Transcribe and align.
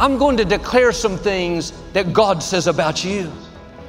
I'm 0.00 0.16
going 0.16 0.36
to 0.36 0.44
declare 0.44 0.92
some 0.92 1.18
things 1.18 1.72
that 1.92 2.12
God 2.12 2.40
says 2.40 2.68
about 2.68 3.04
you. 3.04 3.32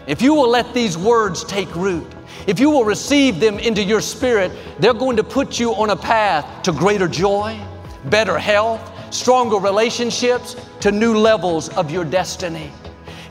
If 0.08 0.24
you 0.24 0.34
will 0.34 0.50
let 0.50 0.74
these 0.74 0.98
words 0.98 1.44
take 1.44 1.74
root, 1.76 2.08
if 2.48 2.60
you 2.60 2.72
will 2.72 2.84
receive 2.84 3.40
them 3.40 3.60
into 3.60 3.84
your 3.84 4.02
spirit, 4.02 4.52
they're 4.80 4.96
going 4.96 5.18
to 5.18 5.24
put 5.24 5.60
you 5.60 5.76
on 5.76 5.92
a 5.92 5.96
path 5.96 6.64
to 6.64 6.72
greater 6.72 7.08
joy, 7.08 7.60
better 8.06 8.40
health, 8.40 8.82
stronger 9.14 9.58
relationships, 9.58 10.56
to 10.80 10.92
new 10.92 11.16
levels 11.16 11.70
of 11.78 11.92
your 11.92 12.06
destiny. 12.06 12.72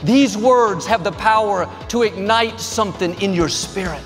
These 0.05 0.37
words 0.37 0.87
have 0.87 1.03
the 1.03 1.11
power 1.11 1.69
to 1.89 2.03
ignite 2.05 2.61
something 2.61 3.21
in 3.21 3.35
your 3.35 3.49
spirit, 3.49 4.05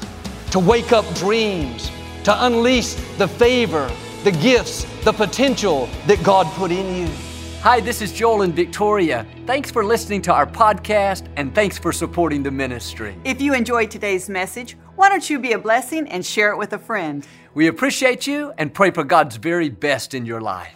to 0.50 0.58
wake 0.58 0.92
up 0.92 1.04
dreams, 1.16 1.90
to 2.24 2.46
unleash 2.46 2.94
the 3.18 3.28
favor, 3.28 3.90
the 4.24 4.32
gifts, 4.32 4.84
the 5.04 5.12
potential 5.12 5.90
that 6.06 6.22
God 6.22 6.46
put 6.54 6.70
in 6.70 6.96
you. 6.96 7.31
Hi, 7.62 7.78
this 7.78 8.02
is 8.02 8.12
Joel 8.12 8.42
and 8.42 8.52
Victoria. 8.52 9.24
Thanks 9.46 9.70
for 9.70 9.84
listening 9.84 10.20
to 10.22 10.32
our 10.32 10.48
podcast 10.48 11.28
and 11.36 11.54
thanks 11.54 11.78
for 11.78 11.92
supporting 11.92 12.42
the 12.42 12.50
ministry. 12.50 13.14
If 13.22 13.40
you 13.40 13.54
enjoyed 13.54 13.88
today's 13.88 14.28
message, 14.28 14.76
why 14.96 15.08
don't 15.08 15.30
you 15.30 15.38
be 15.38 15.52
a 15.52 15.58
blessing 15.60 16.08
and 16.08 16.26
share 16.26 16.50
it 16.50 16.56
with 16.56 16.72
a 16.72 16.78
friend? 16.80 17.24
We 17.54 17.68
appreciate 17.68 18.26
you 18.26 18.52
and 18.58 18.74
pray 18.74 18.90
for 18.90 19.04
God's 19.04 19.36
very 19.36 19.68
best 19.68 20.12
in 20.12 20.26
your 20.26 20.40
life. 20.40 20.74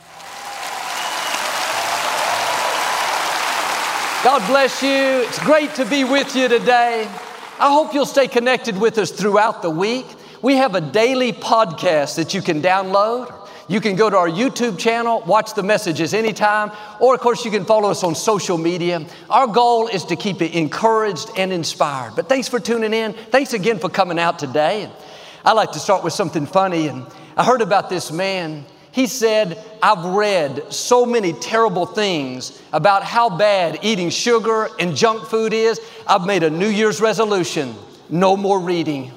God 4.23 4.46
bless 4.46 4.80
you. 4.80 5.26
It's 5.26 5.40
great 5.40 5.74
to 5.74 5.84
be 5.87 6.04
with 6.04 6.37
you 6.37 6.46
today. 6.46 7.09
I 7.59 7.73
hope 7.73 7.95
you'll 7.95 8.06
stay 8.06 8.28
connected 8.28 8.78
with 8.78 8.96
us 8.98 9.10
throughout 9.10 9.60
the 9.60 9.70
week. 9.70 10.06
We 10.40 10.54
have 10.54 10.76
a 10.76 10.80
daily 10.80 11.32
podcast 11.32 12.14
that 12.14 12.32
you 12.32 12.42
can 12.42 12.62
download 12.62 13.45
you 13.68 13.80
can 13.80 13.96
go 13.96 14.08
to 14.08 14.16
our 14.16 14.28
YouTube 14.28 14.78
channel, 14.78 15.22
watch 15.26 15.54
the 15.54 15.62
messages 15.62 16.14
anytime, 16.14 16.70
or 17.00 17.14
of 17.14 17.20
course, 17.20 17.44
you 17.44 17.50
can 17.50 17.64
follow 17.64 17.90
us 17.90 18.04
on 18.04 18.14
social 18.14 18.58
media. 18.58 19.04
Our 19.28 19.48
goal 19.48 19.88
is 19.88 20.04
to 20.04 20.16
keep 20.16 20.40
you 20.40 20.46
encouraged 20.48 21.30
and 21.36 21.52
inspired. 21.52 22.14
But 22.14 22.28
thanks 22.28 22.46
for 22.46 22.60
tuning 22.60 22.95
in. 22.95 23.12
Thanks 23.12 23.54
again 23.54 23.78
for 23.78 23.88
coming 23.88 24.18
out 24.18 24.38
today. 24.38 24.88
I 25.45 25.52
like 25.52 25.73
to 25.73 25.80
start 25.80 26.04
with 26.04 26.12
something 26.12 26.46
funny, 26.46 26.86
and 26.86 27.06
I 27.36 27.45
heard 27.45 27.60
about 27.60 27.90
this 27.90 28.12
man. 28.12 28.64
He 28.92 29.06
said, 29.06 29.62
I've 29.82 30.04
read 30.04 30.73
so 30.73 31.04
many 31.04 31.32
terrible 31.34 31.86
things 31.86 32.62
about 32.73 33.02
how 33.02 33.36
bad 33.36 33.80
eating 33.82 34.10
sugar 34.10 34.68
and 34.78 34.96
junk 34.96 35.26
food 35.26 35.52
is. 35.52 35.80
I've 36.06 36.24
made 36.24 36.45
a 36.45 36.51
New 36.51 36.68
Year's 36.68 37.01
resolution 37.01 37.74
no 38.08 38.36
more 38.36 38.60
reading. 38.60 39.10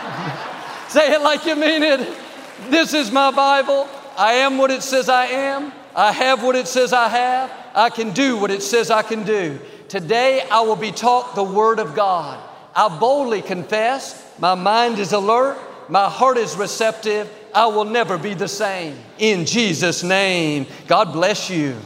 Say 0.88 1.12
it 1.12 1.20
like 1.20 1.44
you 1.44 1.54
mean 1.56 1.82
it. 1.82 2.25
This 2.70 2.94
is 2.94 3.12
my 3.12 3.30
Bible. 3.30 3.88
I 4.16 4.34
am 4.34 4.58
what 4.58 4.72
it 4.72 4.82
says 4.82 5.08
I 5.08 5.26
am. 5.26 5.72
I 5.94 6.10
have 6.10 6.42
what 6.42 6.56
it 6.56 6.66
says 6.66 6.92
I 6.92 7.08
have. 7.08 7.52
I 7.74 7.90
can 7.90 8.10
do 8.10 8.36
what 8.36 8.50
it 8.50 8.60
says 8.60 8.90
I 8.90 9.02
can 9.02 9.22
do. 9.22 9.60
Today 9.88 10.42
I 10.50 10.62
will 10.62 10.76
be 10.76 10.90
taught 10.90 11.36
the 11.36 11.44
Word 11.44 11.78
of 11.78 11.94
God. 11.94 12.42
I 12.74 12.88
boldly 12.98 13.40
confess, 13.40 14.34
my 14.40 14.54
mind 14.54 14.98
is 14.98 15.12
alert, 15.12 15.58
my 15.88 16.08
heart 16.08 16.38
is 16.38 16.56
receptive. 16.56 17.30
I 17.54 17.66
will 17.66 17.84
never 17.84 18.18
be 18.18 18.34
the 18.34 18.48
same. 18.48 18.98
In 19.18 19.46
Jesus' 19.46 20.02
name, 20.02 20.66
God 20.88 21.12
bless 21.12 21.48
you. 21.48 21.76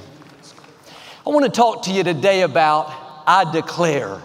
I 1.26 1.30
want 1.30 1.44
to 1.44 1.50
talk 1.50 1.82
to 1.84 1.92
you 1.92 2.02
today 2.02 2.42
about 2.42 2.92
I 3.26 3.52
declare. 3.52 4.20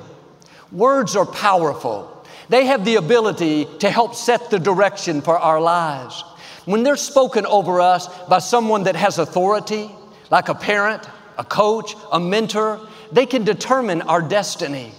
Words 0.71 1.15
are 1.17 1.25
powerful. 1.25 2.25
They 2.47 2.65
have 2.65 2.85
the 2.85 2.95
ability 2.95 3.67
to 3.79 3.89
help 3.91 4.15
set 4.15 4.49
the 4.49 4.57
direction 4.57 5.21
for 5.21 5.37
our 5.37 5.59
lives. 5.59 6.23
When 6.65 6.81
they're 6.81 6.95
spoken 6.95 7.45
over 7.45 7.79
us 7.79 8.07
by 8.25 8.39
someone 8.39 8.83
that 8.83 8.95
has 8.95 9.19
authority, 9.19 9.89
like 10.31 10.49
a 10.49 10.55
parent, 10.55 11.07
a 11.37 11.43
coach, 11.43 11.95
a 12.11 12.19
mentor, 12.19 12.79
they 13.11 13.27
can 13.27 13.43
determine 13.43 14.01
our 14.01 14.21
destiny. 14.21 14.91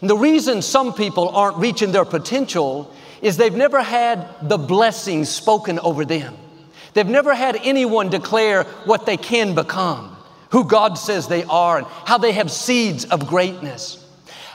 And 0.00 0.08
the 0.08 0.16
reason 0.16 0.62
some 0.62 0.94
people 0.94 1.28
aren't 1.28 1.58
reaching 1.58 1.92
their 1.92 2.06
potential 2.06 2.92
is 3.20 3.36
they've 3.36 3.52
never 3.52 3.82
had 3.82 4.26
the 4.42 4.56
blessings 4.56 5.28
spoken 5.28 5.78
over 5.80 6.06
them. 6.06 6.34
They've 6.94 7.06
never 7.06 7.34
had 7.34 7.56
anyone 7.62 8.08
declare 8.08 8.64
what 8.84 9.04
they 9.04 9.18
can 9.18 9.54
become, 9.54 10.16
who 10.50 10.64
God 10.64 10.94
says 10.94 11.28
they 11.28 11.44
are, 11.44 11.78
and 11.78 11.86
how 11.86 12.16
they 12.16 12.32
have 12.32 12.50
seeds 12.50 13.04
of 13.04 13.28
greatness. 13.28 14.04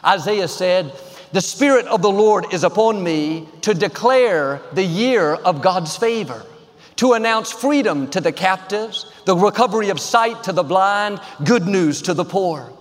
Isaiah 0.04 0.48
said, 0.48 0.92
The 1.32 1.42
Spirit 1.42 1.86
of 1.86 2.02
the 2.02 2.12
Lord 2.12 2.52
is 2.52 2.64
upon 2.64 3.04
me 3.04 3.48
to 3.62 3.76
declare 3.76 4.62
the 4.74 4.84
year 4.84 5.36
of 5.36 5.62
God's 5.62 5.96
favor 5.96 6.44
to 6.98 7.14
announce 7.14 7.52
freedom 7.52 8.10
to 8.12 8.22
the 8.22 8.32
captives, 8.32 9.12
the 9.26 9.36
recovery 9.36 9.90
of 9.90 10.00
sight 10.00 10.44
to 10.44 10.54
the 10.54 10.64
blind, 10.64 11.20
good 11.44 11.68
news 11.68 12.02
to 12.04 12.14
the 12.14 12.26
poor. 12.26 12.72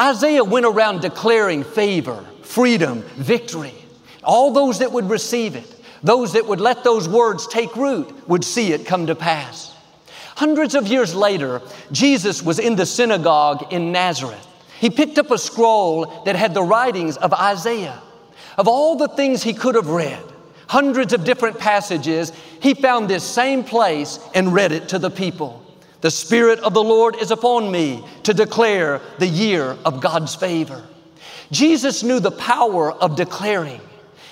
Isaiah 0.00 0.44
went 0.44 0.66
around 0.66 1.00
declaring 1.00 1.64
favor, 1.64 2.24
freedom, 2.42 3.02
victory. 3.16 3.74
All 4.24 4.52
those 4.52 4.78
that 4.78 4.92
would 4.92 5.10
receive 5.10 5.56
it, 5.56 5.76
those 6.02 6.32
that 6.32 6.46
would 6.46 6.60
let 6.60 6.84
those 6.84 7.08
words 7.08 7.46
take 7.46 7.76
root, 7.76 8.28
would 8.28 8.44
see 8.44 8.72
it 8.72 8.86
come 8.86 9.06
to 9.06 9.14
pass. 9.14 9.74
Hundreds 10.36 10.74
of 10.74 10.86
years 10.86 11.14
later, 11.14 11.60
Jesus 11.92 12.42
was 12.42 12.58
in 12.58 12.76
the 12.76 12.86
synagogue 12.86 13.72
in 13.72 13.92
Nazareth. 13.92 14.46
He 14.80 14.88
picked 14.88 15.18
up 15.18 15.30
a 15.30 15.36
scroll 15.36 16.22
that 16.24 16.36
had 16.36 16.54
the 16.54 16.62
writings 16.62 17.18
of 17.18 17.34
Isaiah. 17.34 18.00
Of 18.56 18.66
all 18.66 18.96
the 18.96 19.08
things 19.08 19.42
he 19.42 19.52
could 19.52 19.74
have 19.74 19.88
read, 19.88 20.22
hundreds 20.70 21.12
of 21.12 21.24
different 21.24 21.58
passages, 21.58 22.32
he 22.60 22.74
found 22.74 23.10
this 23.10 23.24
same 23.24 23.64
place 23.64 24.20
and 24.36 24.54
read 24.54 24.70
it 24.70 24.88
to 24.88 25.00
the 25.00 25.10
people. 25.10 25.60
The 26.00 26.12
Spirit 26.12 26.60
of 26.60 26.74
the 26.74 26.82
Lord 26.82 27.16
is 27.16 27.32
upon 27.32 27.72
me 27.72 28.04
to 28.22 28.32
declare 28.32 29.00
the 29.18 29.26
year 29.26 29.76
of 29.84 30.00
God's 30.00 30.36
favor. 30.36 30.80
Jesus 31.50 32.04
knew 32.04 32.20
the 32.20 32.30
power 32.30 32.92
of 32.92 33.16
declaring. 33.16 33.80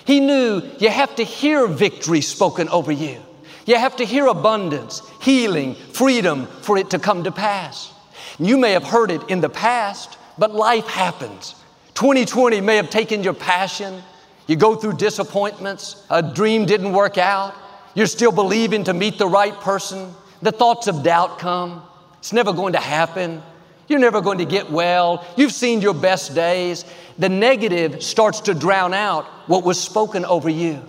He 0.05 0.21
knew 0.21 0.63
you 0.79 0.91
have 0.91 1.17
to 1.17 1.25
hear 1.25 1.67
victory 1.67 2.21
spoken 2.21 2.69
over 2.69 2.93
you. 2.93 3.21
You 3.67 3.75
have 3.75 3.97
to 3.97 4.05
hear 4.05 4.29
abundance, 4.29 5.03
healing, 5.21 5.75
freedom 5.75 6.47
for 6.63 6.79
it 6.79 6.91
to 6.91 7.01
come 7.01 7.25
to 7.25 7.33
pass. 7.33 7.93
You 8.39 8.59
may 8.59 8.71
have 8.75 8.85
heard 8.85 9.11
it 9.11 9.29
in 9.29 9.41
the 9.41 9.51
past, 9.51 10.17
but 10.39 10.55
life 10.55 10.87
happens. 10.87 11.57
2020 11.95 12.61
may 12.61 12.77
have 12.77 12.91
taken 12.91 13.25
your 13.25 13.35
passion, 13.35 14.05
you 14.49 14.57
go 14.57 14.75
through 14.75 14.95
disappointments, 14.95 16.05
a 16.11 16.23
dream 16.23 16.67
didn't 16.67 16.93
work 16.93 17.19
out, 17.19 17.55
you're 17.95 18.07
still 18.07 18.33
believing 18.33 18.85
to 18.85 18.95
meet 18.95 19.19
the 19.19 19.27
right 19.27 19.55
person, 19.55 20.13
the 20.43 20.53
thoughts 20.53 20.87
of 20.87 21.03
doubt 21.03 21.39
come. 21.39 21.83
It's 22.19 22.33
never 22.33 22.53
going 22.53 22.73
to 22.73 22.81
happen. 22.81 23.43
You're 23.89 23.99
never 23.99 24.21
going 24.21 24.39
to 24.39 24.45
get 24.45 24.71
well. 24.71 25.25
You've 25.37 25.53
seen 25.53 25.81
your 25.81 25.95
best 25.95 26.35
days. 26.35 26.85
The 27.19 27.29
negative 27.29 28.03
starts 28.03 28.41
to 28.43 28.55
drown 28.55 28.95
out 28.95 29.25
what 29.49 29.65
was 29.65 29.81
spoken 29.81 30.25
over 30.25 30.49
you. 30.49 30.83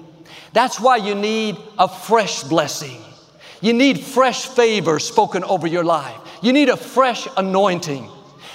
That's 0.53 0.79
why 0.79 0.97
you 0.97 1.15
need 1.15 1.57
a 1.77 1.87
fresh 1.87 2.43
blessing. 2.43 3.01
You 3.61 3.73
need 3.73 3.99
fresh 3.99 4.45
favor 4.45 4.99
spoken 4.99 5.43
over 5.43 5.67
your 5.67 5.83
life. 5.83 6.17
You 6.41 6.53
need 6.53 6.69
a 6.69 6.77
fresh 6.77 7.27
anointing. 7.37 8.09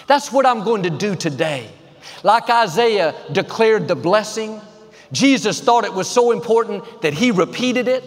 That's 0.06 0.32
what 0.32 0.46
I'm 0.46 0.64
going 0.64 0.82
to 0.84 0.90
do 0.90 1.14
today. 1.14 1.70
Like 2.22 2.48
Isaiah 2.50 3.14
declared 3.32 3.88
the 3.88 3.96
blessing, 3.96 4.60
Jesus 5.12 5.60
thought 5.60 5.84
it 5.84 5.92
was 5.92 6.08
so 6.08 6.32
important 6.32 7.02
that 7.02 7.14
he 7.14 7.30
repeated 7.30 7.88
it. 7.88 8.04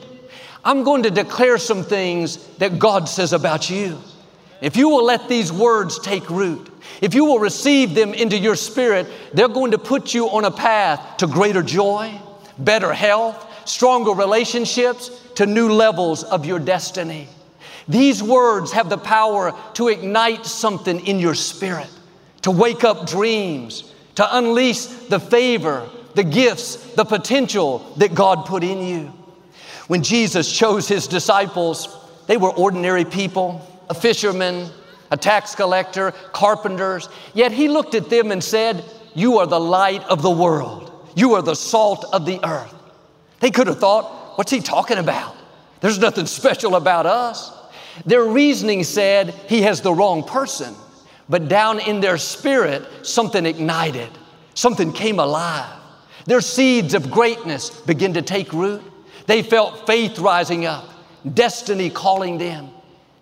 I'm 0.63 0.84
going 0.84 1.03
to 1.03 1.12
declare 1.12 1.58
some 1.58 1.84
things 1.84 2.46
that 2.58 2.80
God 2.80 3.08
says 3.08 3.34
about 3.34 3.69
you. 3.69 4.00
If 4.62 4.75
you 4.75 4.90
will 4.90 5.06
let 5.06 5.30
these 5.30 5.52
words 5.52 6.00
take 6.00 6.30
root, 6.30 6.69
if 7.02 7.13
you 7.13 7.25
will 7.25 7.40
receive 7.40 7.94
them 7.94 8.13
into 8.13 8.38
your 8.38 8.56
spirit, 8.56 9.08
they're 9.34 9.47
going 9.47 9.72
to 9.72 9.78
put 9.78 10.13
you 10.13 10.28
on 10.30 10.46
a 10.46 10.52
path 10.52 11.18
to 11.18 11.28
greater 11.28 11.62
joy, 11.62 12.19
better 12.58 12.91
health, 12.91 13.69
stronger 13.69 14.12
relationships, 14.12 15.09
to 15.35 15.46
new 15.46 15.72
levels 15.72 16.24
of 16.24 16.46
your 16.46 16.59
destiny. 16.59 17.28
These 17.88 18.24
words 18.24 18.72
have 18.72 18.90
the 18.90 18.97
power 18.97 19.53
to 19.75 19.88
ignite 19.88 20.46
something 20.46 21.06
in 21.06 21.19
your 21.19 21.35
spirit, 21.35 21.90
to 22.41 22.52
wake 22.52 22.84
up 22.84 23.08
dreams, 23.08 23.93
to 24.16 24.38
unleash 24.38 24.85
the 24.85 25.20
favor 25.20 25.88
the 26.17 26.23
gifts, 26.23 26.75
the 26.96 27.05
potential 27.05 27.79
that 27.97 28.16
God 28.16 28.47
put 28.47 28.64
in 28.64 28.81
you. 28.81 29.14
When 29.85 30.02
Jesus 30.02 30.52
chose 30.52 30.87
his 30.87 31.08
disciples, 31.08 31.96
they 32.25 32.37
were 32.37 32.49
ordinary 32.49 33.05
people, 33.05 33.61
a 33.87 33.93
fisherman, 33.93 34.67
a 35.11 35.16
tax 35.16 35.53
collector, 35.53 36.11
carpenters. 36.34 37.08
Yet 37.35 37.52
he 37.52 37.67
looked 37.67 37.93
at 37.93 38.09
them 38.09 38.31
and 38.31 38.43
said, 38.43 38.84
You 39.14 39.37
are 39.37 39.46
the 39.46 39.59
light 39.59 40.03
of 40.05 40.23
the 40.23 40.31
world. 40.31 40.91
You 41.16 41.35
are 41.35 41.43
the 41.43 41.55
salt 41.55 42.03
of 42.11 42.25
the 42.25 42.43
earth. 42.43 42.73
They 43.40 43.52
could 43.52 43.67
have 43.67 43.79
thought, 43.79 44.37
What's 44.40 44.52
he 44.52 44.59
talking 44.59 44.97
about? 44.97 45.35
There's 45.81 45.99
nothing 45.99 46.25
special 46.25 46.75
about 46.75 47.05
us. 47.05 47.52
Their 48.08 48.23
reasoning 48.23 48.84
said 48.84 49.35
he 49.47 49.61
has 49.61 49.81
the 49.81 49.93
wrong 49.93 50.23
person. 50.23 50.73
But 51.29 51.47
down 51.47 51.79
in 51.79 52.02
their 52.02 52.17
spirit, 52.17 53.05
something 53.05 53.46
ignited, 53.46 54.09
something 54.55 54.91
came 54.91 55.19
alive. 55.19 55.77
Their 56.28 56.41
seeds 56.41 56.94
of 56.94 57.09
greatness 57.09 57.70
begin 57.70 58.14
to 58.14 58.22
take 58.22 58.53
root. 58.53 58.84
They 59.26 59.41
felt 59.41 59.88
faith 59.88 60.20
rising 60.20 60.66
up, 60.66 60.90
destiny 61.34 61.90
calling 61.90 62.38
them. 62.38 62.70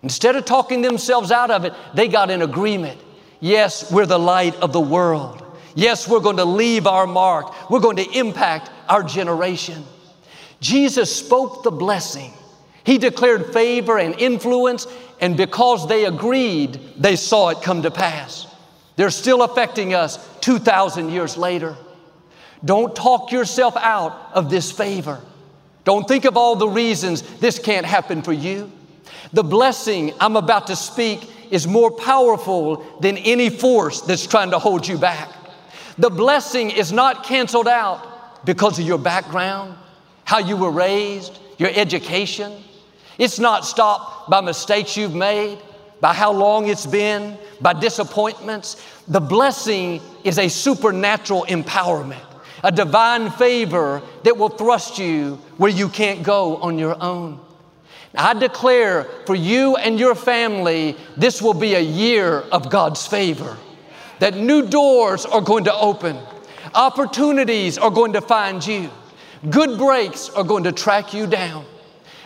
Instead 0.02 0.36
of 0.36 0.44
talking 0.44 0.82
themselves 0.82 1.32
out 1.32 1.50
of 1.50 1.64
it, 1.64 1.72
they 1.94 2.08
got 2.08 2.30
in 2.30 2.42
agreement. 2.42 3.00
Yes, 3.40 3.90
we're 3.90 4.06
the 4.06 4.18
light 4.18 4.54
of 4.56 4.72
the 4.72 4.80
world. 4.80 5.42
Yes, 5.74 6.08
we're 6.08 6.20
going 6.20 6.38
to 6.38 6.44
leave 6.44 6.86
our 6.86 7.06
mark. 7.06 7.70
We're 7.70 7.80
going 7.80 7.96
to 7.96 8.10
impact 8.18 8.70
our 8.88 9.02
generation. 9.02 9.84
Jesus 10.60 11.14
spoke 11.14 11.62
the 11.62 11.70
blessing. 11.70 12.32
He 12.84 12.98
declared 12.98 13.52
favor 13.52 13.98
and 13.98 14.18
influence, 14.18 14.86
and 15.20 15.36
because 15.36 15.88
they 15.88 16.06
agreed, 16.06 16.80
they 16.96 17.16
saw 17.16 17.50
it 17.50 17.62
come 17.62 17.82
to 17.82 17.90
pass. 17.90 18.46
They're 18.96 19.10
still 19.10 19.42
affecting 19.42 19.92
us 19.92 20.18
2,000 20.40 21.10
years 21.10 21.36
later. 21.36 21.76
Don't 22.64 22.94
talk 22.94 23.32
yourself 23.32 23.76
out 23.76 24.30
of 24.32 24.50
this 24.50 24.72
favor. 24.72 25.20
Don't 25.84 26.08
think 26.08 26.24
of 26.24 26.36
all 26.36 26.56
the 26.56 26.68
reasons 26.68 27.22
this 27.38 27.58
can't 27.58 27.86
happen 27.86 28.22
for 28.22 28.32
you. 28.32 28.70
The 29.32 29.44
blessing 29.44 30.12
I'm 30.20 30.36
about 30.36 30.66
to 30.68 30.76
speak 30.76 31.30
is 31.50 31.66
more 31.66 31.90
powerful 31.90 32.84
than 33.00 33.16
any 33.18 33.50
force 33.50 34.00
that's 34.00 34.26
trying 34.26 34.50
to 34.50 34.58
hold 34.58 34.86
you 34.86 34.98
back. 34.98 35.30
The 35.98 36.10
blessing 36.10 36.70
is 36.70 36.92
not 36.92 37.24
canceled 37.24 37.68
out 37.68 38.44
because 38.44 38.78
of 38.78 38.86
your 38.86 38.98
background, 38.98 39.76
how 40.24 40.38
you 40.38 40.56
were 40.56 40.70
raised, 40.70 41.38
your 41.58 41.70
education. 41.72 42.52
It's 43.18 43.38
not 43.38 43.64
stopped 43.64 44.28
by 44.28 44.40
mistakes 44.40 44.96
you've 44.96 45.14
made, 45.14 45.58
by 46.00 46.12
how 46.12 46.32
long 46.32 46.68
it's 46.68 46.84
been, 46.86 47.38
by 47.60 47.72
disappointments. 47.72 48.82
The 49.08 49.20
blessing 49.20 50.00
is 50.24 50.38
a 50.38 50.48
supernatural 50.48 51.46
empowerment, 51.48 52.25
a 52.66 52.72
divine 52.72 53.30
favor 53.30 54.02
that 54.24 54.36
will 54.36 54.48
thrust 54.48 54.98
you 54.98 55.36
where 55.56 55.70
you 55.70 55.88
can't 55.88 56.24
go 56.24 56.56
on 56.56 56.76
your 56.80 57.00
own. 57.00 57.38
I 58.12 58.34
declare 58.34 59.04
for 59.24 59.36
you 59.36 59.76
and 59.76 60.00
your 60.00 60.16
family, 60.16 60.96
this 61.16 61.40
will 61.40 61.54
be 61.54 61.74
a 61.74 61.80
year 61.80 62.40
of 62.40 62.68
God's 62.68 63.06
favor. 63.06 63.56
That 64.18 64.34
new 64.34 64.66
doors 64.66 65.24
are 65.24 65.40
going 65.40 65.62
to 65.64 65.74
open, 65.76 66.18
opportunities 66.74 67.78
are 67.78 67.90
going 67.92 68.14
to 68.14 68.20
find 68.20 68.66
you, 68.66 68.90
good 69.48 69.78
breaks 69.78 70.28
are 70.30 70.42
going 70.42 70.64
to 70.64 70.72
track 70.72 71.14
you 71.14 71.28
down, 71.28 71.64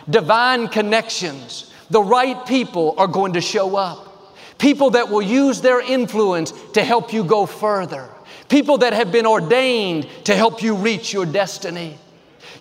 divine 0.09 0.69
connections, 0.69 1.71
the 1.91 2.01
right 2.01 2.47
people 2.47 2.95
are 2.97 3.07
going 3.07 3.33
to 3.33 3.41
show 3.41 3.75
up. 3.75 4.07
People 4.57 4.89
that 4.91 5.07
will 5.07 5.21
use 5.21 5.61
their 5.61 5.81
influence 5.81 6.51
to 6.73 6.83
help 6.83 7.13
you 7.13 7.23
go 7.23 7.45
further. 7.45 8.09
People 8.49 8.79
that 8.79 8.93
have 8.93 9.11
been 9.11 9.25
ordained 9.25 10.07
to 10.25 10.35
help 10.35 10.61
you 10.61 10.75
reach 10.75 11.13
your 11.13 11.25
destiny. 11.25 11.97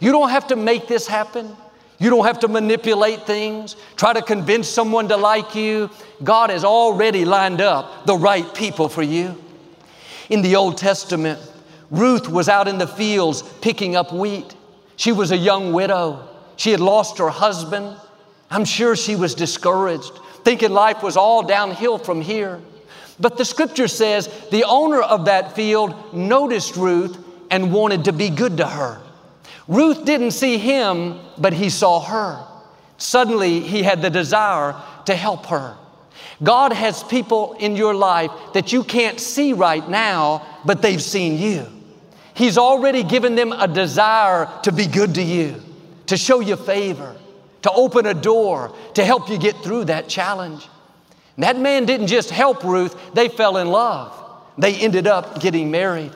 You 0.00 0.12
don't 0.12 0.30
have 0.30 0.46
to 0.48 0.56
make 0.56 0.86
this 0.86 1.06
happen. 1.06 1.56
You 2.00 2.08
don't 2.08 2.24
have 2.24 2.40
to 2.40 2.48
manipulate 2.48 3.26
things, 3.26 3.76
try 3.94 4.14
to 4.14 4.22
convince 4.22 4.66
someone 4.66 5.06
to 5.08 5.18
like 5.18 5.54
you. 5.54 5.90
God 6.24 6.48
has 6.48 6.64
already 6.64 7.26
lined 7.26 7.60
up 7.60 8.06
the 8.06 8.16
right 8.16 8.54
people 8.54 8.88
for 8.88 9.02
you. 9.02 9.36
In 10.30 10.40
the 10.40 10.56
Old 10.56 10.78
Testament, 10.78 11.38
Ruth 11.90 12.26
was 12.26 12.48
out 12.48 12.68
in 12.68 12.78
the 12.78 12.86
fields 12.86 13.42
picking 13.60 13.96
up 13.96 14.14
wheat. 14.14 14.54
She 14.96 15.12
was 15.12 15.30
a 15.30 15.36
young 15.36 15.74
widow. 15.74 16.26
She 16.56 16.70
had 16.70 16.80
lost 16.80 17.18
her 17.18 17.28
husband. 17.28 17.94
I'm 18.50 18.64
sure 18.64 18.96
she 18.96 19.14
was 19.14 19.34
discouraged, 19.34 20.12
thinking 20.42 20.70
life 20.70 21.02
was 21.02 21.18
all 21.18 21.42
downhill 21.42 21.98
from 21.98 22.22
here. 22.22 22.62
But 23.20 23.36
the 23.36 23.44
scripture 23.44 23.88
says 23.88 24.28
the 24.50 24.64
owner 24.64 25.00
of 25.00 25.26
that 25.26 25.54
field 25.54 26.14
noticed 26.14 26.76
Ruth 26.76 27.18
and 27.50 27.72
wanted 27.72 28.04
to 28.06 28.12
be 28.12 28.30
good 28.30 28.56
to 28.56 28.66
her. 28.66 29.00
Ruth 29.68 30.04
didn't 30.04 30.32
see 30.32 30.58
him, 30.58 31.20
but 31.38 31.52
he 31.52 31.68
saw 31.68 32.00
her. 32.00 32.44
Suddenly, 32.96 33.60
he 33.60 33.82
had 33.82 34.02
the 34.02 34.10
desire 34.10 34.74
to 35.06 35.14
help 35.14 35.46
her. 35.46 35.76
God 36.42 36.72
has 36.72 37.02
people 37.02 37.54
in 37.60 37.76
your 37.76 37.94
life 37.94 38.30
that 38.54 38.72
you 38.72 38.82
can't 38.82 39.20
see 39.20 39.52
right 39.52 39.86
now, 39.88 40.46
but 40.64 40.80
they've 40.80 41.02
seen 41.02 41.38
you. 41.38 41.66
He's 42.34 42.56
already 42.56 43.02
given 43.02 43.34
them 43.34 43.52
a 43.52 43.68
desire 43.68 44.48
to 44.62 44.72
be 44.72 44.86
good 44.86 45.14
to 45.16 45.22
you, 45.22 45.62
to 46.06 46.16
show 46.16 46.40
you 46.40 46.56
favor, 46.56 47.14
to 47.62 47.70
open 47.72 48.06
a 48.06 48.14
door, 48.14 48.74
to 48.94 49.04
help 49.04 49.28
you 49.28 49.38
get 49.38 49.56
through 49.56 49.86
that 49.86 50.08
challenge. 50.08 50.66
That 51.40 51.58
man 51.58 51.86
didn't 51.86 52.08
just 52.08 52.28
help 52.28 52.64
Ruth, 52.64 52.94
they 53.14 53.28
fell 53.28 53.56
in 53.56 53.68
love. 53.68 54.14
They 54.58 54.74
ended 54.74 55.06
up 55.06 55.40
getting 55.40 55.70
married. 55.70 56.12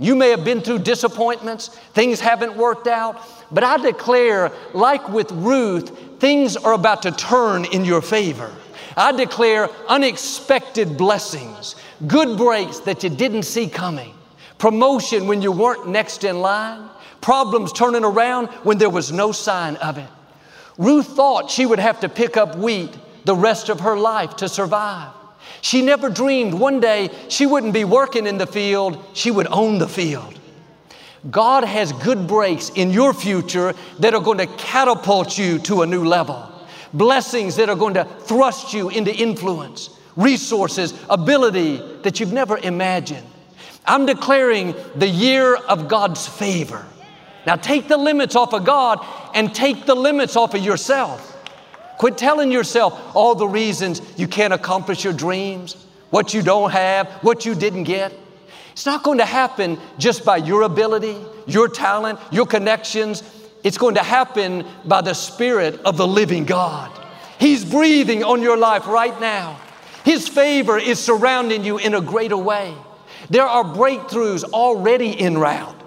You 0.00 0.16
may 0.16 0.30
have 0.30 0.44
been 0.44 0.60
through 0.62 0.80
disappointments, 0.80 1.68
things 1.94 2.18
haven't 2.18 2.56
worked 2.56 2.88
out, 2.88 3.20
but 3.52 3.62
I 3.62 3.76
declare, 3.78 4.50
like 4.74 5.08
with 5.08 5.30
Ruth, 5.30 5.96
things 6.18 6.56
are 6.56 6.72
about 6.72 7.02
to 7.02 7.12
turn 7.12 7.66
in 7.66 7.84
your 7.84 8.02
favor. 8.02 8.52
I 8.96 9.12
declare 9.12 9.68
unexpected 9.88 10.98
blessings, 10.98 11.76
good 12.08 12.36
breaks 12.36 12.80
that 12.80 13.04
you 13.04 13.10
didn't 13.10 13.44
see 13.44 13.68
coming, 13.68 14.12
promotion 14.58 15.28
when 15.28 15.40
you 15.40 15.52
weren't 15.52 15.86
next 15.86 16.24
in 16.24 16.40
line, 16.40 16.90
problems 17.20 17.72
turning 17.72 18.04
around 18.04 18.48
when 18.64 18.78
there 18.78 18.90
was 18.90 19.12
no 19.12 19.30
sign 19.30 19.76
of 19.76 19.98
it. 19.98 20.08
Ruth 20.78 21.06
thought 21.06 21.48
she 21.48 21.64
would 21.64 21.78
have 21.78 22.00
to 22.00 22.08
pick 22.08 22.36
up 22.36 22.56
wheat 22.56 22.90
the 23.24 23.36
rest 23.36 23.68
of 23.68 23.80
her 23.80 23.96
life 23.96 24.36
to 24.36 24.48
survive. 24.48 25.12
She 25.60 25.82
never 25.82 26.08
dreamed 26.08 26.54
one 26.54 26.80
day 26.80 27.10
she 27.28 27.46
wouldn't 27.46 27.72
be 27.72 27.84
working 27.84 28.26
in 28.26 28.38
the 28.38 28.46
field, 28.46 29.04
she 29.14 29.30
would 29.30 29.46
own 29.48 29.78
the 29.78 29.88
field. 29.88 30.38
God 31.30 31.62
has 31.64 31.92
good 31.92 32.26
breaks 32.26 32.70
in 32.70 32.90
your 32.90 33.14
future 33.14 33.74
that 34.00 34.12
are 34.14 34.20
going 34.20 34.38
to 34.38 34.46
catapult 34.46 35.38
you 35.38 35.58
to 35.60 35.82
a 35.82 35.86
new 35.86 36.04
level. 36.04 36.48
Blessings 36.92 37.56
that 37.56 37.68
are 37.68 37.76
going 37.76 37.94
to 37.94 38.04
thrust 38.04 38.74
you 38.74 38.88
into 38.88 39.14
influence, 39.14 39.90
resources, 40.16 40.92
ability 41.08 41.80
that 42.02 42.18
you've 42.18 42.32
never 42.32 42.58
imagined. 42.58 43.26
I'm 43.86 44.04
declaring 44.04 44.74
the 44.96 45.08
year 45.08 45.54
of 45.54 45.88
God's 45.88 46.26
favor. 46.26 46.84
Now 47.46 47.56
take 47.56 47.88
the 47.88 47.96
limits 47.96 48.36
off 48.36 48.52
of 48.52 48.64
God 48.64 49.04
and 49.34 49.54
take 49.54 49.86
the 49.86 49.94
limits 49.94 50.36
off 50.36 50.54
of 50.54 50.62
yourself. 50.62 51.31
Quit 52.02 52.18
telling 52.18 52.50
yourself 52.50 53.14
all 53.14 53.36
the 53.36 53.46
reasons 53.46 54.02
you 54.16 54.26
can't 54.26 54.52
accomplish 54.52 55.04
your 55.04 55.12
dreams, 55.12 55.86
what 56.10 56.34
you 56.34 56.42
don't 56.42 56.72
have, 56.72 57.06
what 57.22 57.46
you 57.46 57.54
didn't 57.54 57.84
get. 57.84 58.12
It's 58.72 58.86
not 58.86 59.04
going 59.04 59.18
to 59.18 59.24
happen 59.24 59.78
just 59.98 60.24
by 60.24 60.38
your 60.38 60.62
ability, 60.62 61.16
your 61.46 61.68
talent, 61.68 62.18
your 62.32 62.44
connections. 62.44 63.22
It's 63.62 63.78
going 63.78 63.94
to 63.94 64.02
happen 64.02 64.66
by 64.84 65.02
the 65.02 65.14
Spirit 65.14 65.78
of 65.84 65.96
the 65.96 66.04
living 66.04 66.44
God. 66.44 66.90
He's 67.38 67.64
breathing 67.64 68.24
on 68.24 68.42
your 68.42 68.56
life 68.56 68.88
right 68.88 69.20
now. 69.20 69.60
His 70.04 70.26
favor 70.26 70.78
is 70.78 70.98
surrounding 70.98 71.64
you 71.64 71.78
in 71.78 71.94
a 71.94 72.00
greater 72.00 72.36
way. 72.36 72.74
There 73.30 73.46
are 73.46 73.62
breakthroughs 73.62 74.42
already 74.42 75.10
in 75.10 75.38
route 75.38 75.82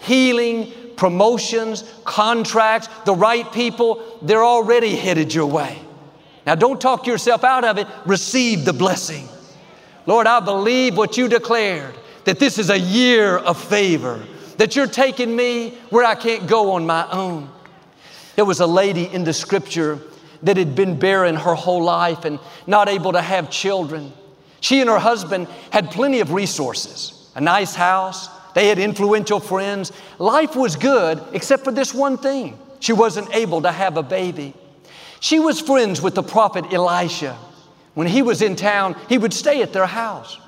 healing, 0.00 0.72
promotions, 1.00 1.82
contracts, 2.04 2.86
the 3.06 3.14
right 3.14 3.50
people, 3.52 4.18
they're 4.20 4.44
already 4.44 4.94
headed 4.94 5.32
your 5.32 5.46
way. 5.46 5.78
Now, 6.46 6.54
don't 6.54 6.78
talk 6.78 7.06
yourself 7.06 7.42
out 7.42 7.64
of 7.64 7.78
it, 7.78 7.86
receive 8.04 8.66
the 8.66 8.74
blessing. 8.74 9.26
Lord, 10.04 10.26
I 10.26 10.40
believe 10.40 10.98
what 10.98 11.16
you 11.16 11.26
declared 11.26 11.94
that 12.24 12.38
this 12.38 12.58
is 12.58 12.68
a 12.68 12.78
year 12.78 13.38
of 13.38 13.58
favor, 13.58 14.22
that 14.58 14.76
you're 14.76 14.86
taking 14.86 15.34
me 15.34 15.70
where 15.88 16.04
I 16.04 16.14
can't 16.14 16.46
go 16.46 16.72
on 16.72 16.84
my 16.84 17.10
own. 17.10 17.50
There 18.36 18.44
was 18.44 18.60
a 18.60 18.66
lady 18.66 19.06
in 19.06 19.24
the 19.24 19.32
scripture 19.32 20.00
that 20.42 20.58
had 20.58 20.74
been 20.74 20.98
barren 20.98 21.34
her 21.34 21.54
whole 21.54 21.82
life 21.82 22.26
and 22.26 22.38
not 22.66 22.90
able 22.90 23.12
to 23.12 23.22
have 23.22 23.48
children. 23.48 24.12
She 24.60 24.82
and 24.82 24.90
her 24.90 24.98
husband 24.98 25.48
had 25.70 25.90
plenty 25.90 26.20
of 26.20 26.32
resources 26.32 27.16
a 27.34 27.40
nice 27.40 27.74
house, 27.74 28.28
they 28.54 28.68
had 28.68 28.78
influential 28.78 29.40
friends. 29.40 29.92
Life 30.18 30.56
was 30.56 30.76
good 30.76 31.22
except 31.32 31.64
for 31.64 31.72
this 31.72 31.94
one 31.94 32.18
thing. 32.18 32.58
She 32.80 32.92
wasn't 32.92 33.34
able 33.34 33.62
to 33.62 33.72
have 33.72 33.96
a 33.96 34.02
baby. 34.02 34.54
She 35.20 35.38
was 35.38 35.60
friends 35.60 36.00
with 36.00 36.14
the 36.14 36.22
prophet 36.22 36.72
Elisha. 36.72 37.36
When 37.94 38.06
he 38.06 38.22
was 38.22 38.40
in 38.40 38.56
town, 38.56 38.96
he 39.08 39.18
would 39.18 39.32
stay 39.32 39.62
at 39.62 39.72
their 39.72 39.86
house. 39.86 40.38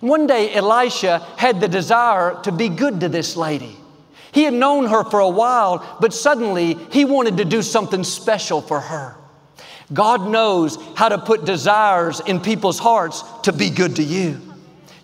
One 0.00 0.26
day, 0.26 0.52
Elisha 0.54 1.18
had 1.36 1.60
the 1.60 1.68
desire 1.68 2.40
to 2.42 2.50
be 2.50 2.68
good 2.68 3.00
to 3.00 3.08
this 3.08 3.36
lady. 3.36 3.76
He 4.32 4.44
had 4.44 4.54
known 4.54 4.86
her 4.86 5.04
for 5.04 5.20
a 5.20 5.28
while, 5.28 5.98
but 6.00 6.14
suddenly 6.14 6.74
he 6.90 7.04
wanted 7.04 7.36
to 7.36 7.44
do 7.44 7.60
something 7.62 8.02
special 8.02 8.62
for 8.62 8.80
her. 8.80 9.14
God 9.92 10.26
knows 10.28 10.78
how 10.96 11.10
to 11.10 11.18
put 11.18 11.44
desires 11.44 12.20
in 12.20 12.40
people's 12.40 12.78
hearts 12.78 13.22
to 13.42 13.52
be 13.52 13.68
good 13.68 13.96
to 13.96 14.02
you. 14.02 14.40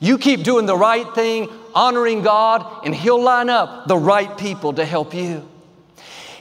You 0.00 0.16
keep 0.16 0.44
doing 0.44 0.66
the 0.66 0.76
right 0.76 1.14
thing, 1.14 1.48
honoring 1.78 2.22
God, 2.22 2.84
and 2.84 2.92
He'll 2.92 3.22
line 3.22 3.48
up 3.48 3.86
the 3.86 3.96
right 3.96 4.36
people 4.36 4.72
to 4.72 4.84
help 4.84 5.14
you. 5.14 5.48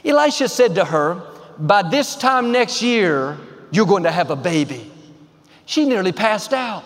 Elisha 0.04 0.48
said 0.48 0.74
to 0.74 0.84
her, 0.84 1.22
By 1.58 1.82
this 1.88 2.16
time 2.16 2.50
next 2.50 2.82
year, 2.82 3.38
you're 3.70 3.86
going 3.86 4.02
to 4.02 4.10
have 4.10 4.30
a 4.30 4.36
baby. 4.36 4.90
She 5.64 5.84
nearly 5.84 6.10
passed 6.10 6.52
out. 6.52 6.82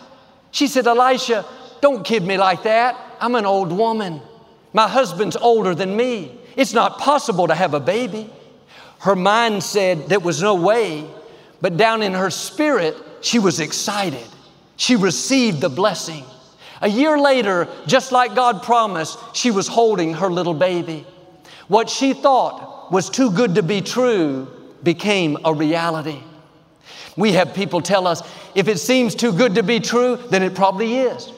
She 0.50 0.66
said, 0.66 0.86
Elisha, 0.86 1.46
don't 1.80 2.04
kid 2.04 2.24
me 2.24 2.36
like 2.36 2.64
that. 2.64 2.94
I'm 3.20 3.34
an 3.36 3.46
old 3.46 3.72
woman. 3.72 4.20
My 4.74 4.86
husband's 4.86 5.36
older 5.36 5.74
than 5.74 5.96
me. 5.96 6.38
It's 6.54 6.74
not 6.74 6.98
possible 6.98 7.48
to 7.48 7.54
have 7.54 7.72
a 7.72 7.80
baby. 7.80 8.28
Her 8.98 9.16
mind 9.16 9.62
said 9.62 10.08
there 10.08 10.20
was 10.20 10.42
no 10.42 10.54
way, 10.54 11.06
but 11.62 11.78
down 11.78 12.02
in 12.02 12.12
her 12.12 12.30
spirit, 12.30 12.96
she 13.22 13.38
was 13.38 13.60
excited. 13.60 14.26
She 14.76 14.96
received 14.96 15.62
the 15.62 15.70
blessing. 15.70 16.24
A 16.82 16.88
year 16.88 17.16
later, 17.16 17.68
just 17.86 18.10
like 18.10 18.34
God 18.34 18.62
promised, 18.62 19.18
she 19.34 19.52
was 19.52 19.68
holding 19.68 20.14
her 20.14 20.30
little 20.30 20.54
baby. 20.54 21.06
What 21.68 21.88
she 21.88 22.12
thought 22.12 22.92
was 22.92 23.08
too 23.08 23.30
good 23.30 23.54
to 23.54 23.62
be 23.62 23.80
true 23.80 24.48
became 24.82 25.38
a 25.44 25.54
reality. 25.54 26.20
We 27.16 27.32
have 27.32 27.54
people 27.54 27.80
tell 27.80 28.06
us 28.06 28.22
if 28.54 28.66
it 28.66 28.78
seems 28.78 29.14
too 29.14 29.32
good 29.32 29.54
to 29.54 29.62
be 29.62 29.78
true, 29.78 30.16
then 30.16 30.42
it 30.42 30.54
probably 30.54 30.96
is. 30.96 31.30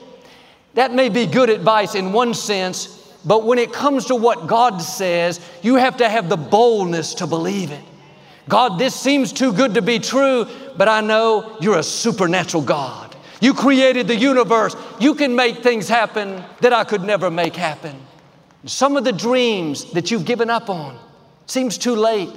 That 0.74 0.94
may 0.94 1.10
be 1.10 1.26
good 1.26 1.50
advice 1.50 1.94
in 1.94 2.12
one 2.12 2.32
sense, 2.32 2.86
but 3.24 3.44
when 3.44 3.58
it 3.58 3.72
comes 3.72 4.06
to 4.06 4.16
what 4.16 4.46
God 4.46 4.78
says, 4.78 5.40
you 5.62 5.76
have 5.76 5.98
to 5.98 6.08
have 6.08 6.28
the 6.28 6.36
boldness 6.36 7.14
to 7.14 7.26
believe 7.26 7.70
it. 7.70 7.84
God, 8.48 8.78
this 8.78 8.94
seems 8.94 9.32
too 9.32 9.52
good 9.52 9.74
to 9.74 9.82
be 9.82 9.98
true, 9.98 10.46
but 10.76 10.88
I 10.88 11.00
know 11.00 11.56
you're 11.60 11.78
a 11.78 11.82
supernatural 11.82 12.62
God. 12.62 13.03
You 13.40 13.54
created 13.54 14.08
the 14.08 14.16
universe. 14.16 14.76
You 15.00 15.14
can 15.14 15.34
make 15.34 15.58
things 15.58 15.88
happen 15.88 16.42
that 16.60 16.72
I 16.72 16.84
could 16.84 17.02
never 17.02 17.30
make 17.30 17.56
happen. 17.56 18.00
Some 18.66 18.96
of 18.96 19.04
the 19.04 19.12
dreams 19.12 19.92
that 19.92 20.10
you've 20.10 20.24
given 20.24 20.48
up 20.48 20.70
on 20.70 20.98
seems 21.46 21.76
too 21.76 21.94
late. 21.94 22.30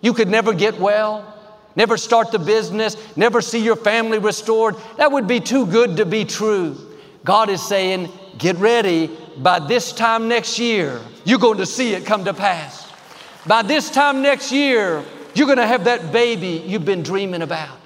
You 0.00 0.14
could 0.14 0.28
never 0.28 0.54
get 0.54 0.78
well, 0.78 1.34
never 1.74 1.96
start 1.96 2.30
the 2.30 2.38
business, 2.38 2.96
never 3.16 3.40
see 3.40 3.62
your 3.62 3.76
family 3.76 4.18
restored. 4.18 4.76
That 4.96 5.12
would 5.12 5.26
be 5.26 5.40
too 5.40 5.66
good 5.66 5.98
to 5.98 6.06
be 6.06 6.24
true. 6.24 6.76
God 7.24 7.50
is 7.50 7.60
saying, 7.60 8.08
get 8.38 8.56
ready. 8.56 9.10
By 9.36 9.58
this 9.58 9.92
time 9.92 10.28
next 10.28 10.58
year, 10.58 11.00
you're 11.24 11.38
going 11.38 11.58
to 11.58 11.66
see 11.66 11.92
it 11.92 12.06
come 12.06 12.24
to 12.24 12.32
pass. 12.32 12.90
By 13.46 13.62
this 13.62 13.90
time 13.90 14.22
next 14.22 14.52
year, 14.52 15.04
you're 15.34 15.46
going 15.46 15.58
to 15.58 15.66
have 15.66 15.84
that 15.84 16.12
baby 16.12 16.64
you've 16.66 16.84
been 16.84 17.02
dreaming 17.02 17.42
about. 17.42 17.78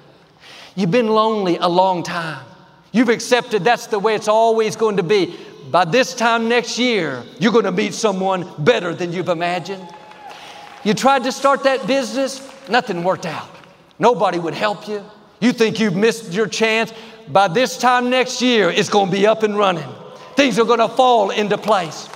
You've 0.75 0.91
been 0.91 1.09
lonely 1.09 1.57
a 1.57 1.67
long 1.67 2.03
time. 2.03 2.45
You've 2.91 3.09
accepted 3.09 3.63
that's 3.63 3.87
the 3.87 3.99
way 3.99 4.15
it's 4.15 4.27
always 4.27 4.75
going 4.75 4.97
to 4.97 5.03
be. 5.03 5.37
By 5.69 5.85
this 5.85 6.13
time 6.13 6.49
next 6.49 6.77
year, 6.77 7.23
you're 7.39 7.53
going 7.53 7.65
to 7.65 7.71
meet 7.71 7.93
someone 7.93 8.45
better 8.59 8.93
than 8.93 9.13
you've 9.13 9.29
imagined. 9.29 9.87
You 10.83 10.93
tried 10.93 11.23
to 11.23 11.31
start 11.31 11.63
that 11.63 11.87
business, 11.87 12.41
nothing 12.67 13.03
worked 13.03 13.25
out. 13.25 13.49
Nobody 13.99 14.39
would 14.39 14.55
help 14.55 14.87
you. 14.87 15.05
You 15.39 15.53
think 15.53 15.79
you've 15.79 15.95
missed 15.95 16.33
your 16.33 16.47
chance. 16.47 16.91
By 17.27 17.47
this 17.47 17.77
time 17.77 18.09
next 18.09 18.41
year, 18.41 18.69
it's 18.69 18.89
going 18.89 19.07
to 19.07 19.11
be 19.11 19.27
up 19.27 19.43
and 19.43 19.57
running. 19.57 19.87
Things 20.35 20.59
are 20.59 20.65
going 20.65 20.79
to 20.79 20.89
fall 20.89 21.29
into 21.29 21.57
place. 21.57 22.09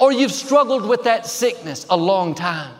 Or 0.00 0.12
you've 0.12 0.32
struggled 0.32 0.86
with 0.86 1.04
that 1.04 1.26
sickness 1.26 1.86
a 1.88 1.96
long 1.96 2.34
time. 2.34 2.74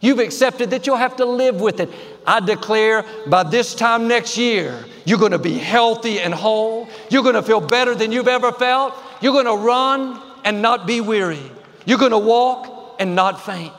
You've 0.00 0.18
accepted 0.18 0.70
that 0.70 0.86
you'll 0.86 0.96
have 0.96 1.16
to 1.16 1.24
live 1.24 1.60
with 1.60 1.80
it. 1.80 1.90
I 2.26 2.40
declare 2.40 3.04
by 3.26 3.44
this 3.44 3.74
time 3.74 4.08
next 4.08 4.36
year, 4.36 4.84
you're 5.04 5.18
going 5.18 5.32
to 5.32 5.38
be 5.38 5.58
healthy 5.58 6.20
and 6.20 6.34
whole. 6.34 6.88
You're 7.10 7.22
going 7.22 7.36
to 7.36 7.42
feel 7.42 7.60
better 7.60 7.94
than 7.94 8.10
you've 8.10 8.28
ever 8.28 8.50
felt. 8.52 8.94
You're 9.20 9.32
going 9.32 9.46
to 9.46 9.64
run 9.64 10.20
and 10.44 10.60
not 10.60 10.86
be 10.86 11.00
weary. 11.00 11.50
You're 11.84 11.98
going 11.98 12.10
to 12.10 12.18
walk 12.18 12.96
and 12.98 13.14
not 13.14 13.44
faint. 13.44 13.72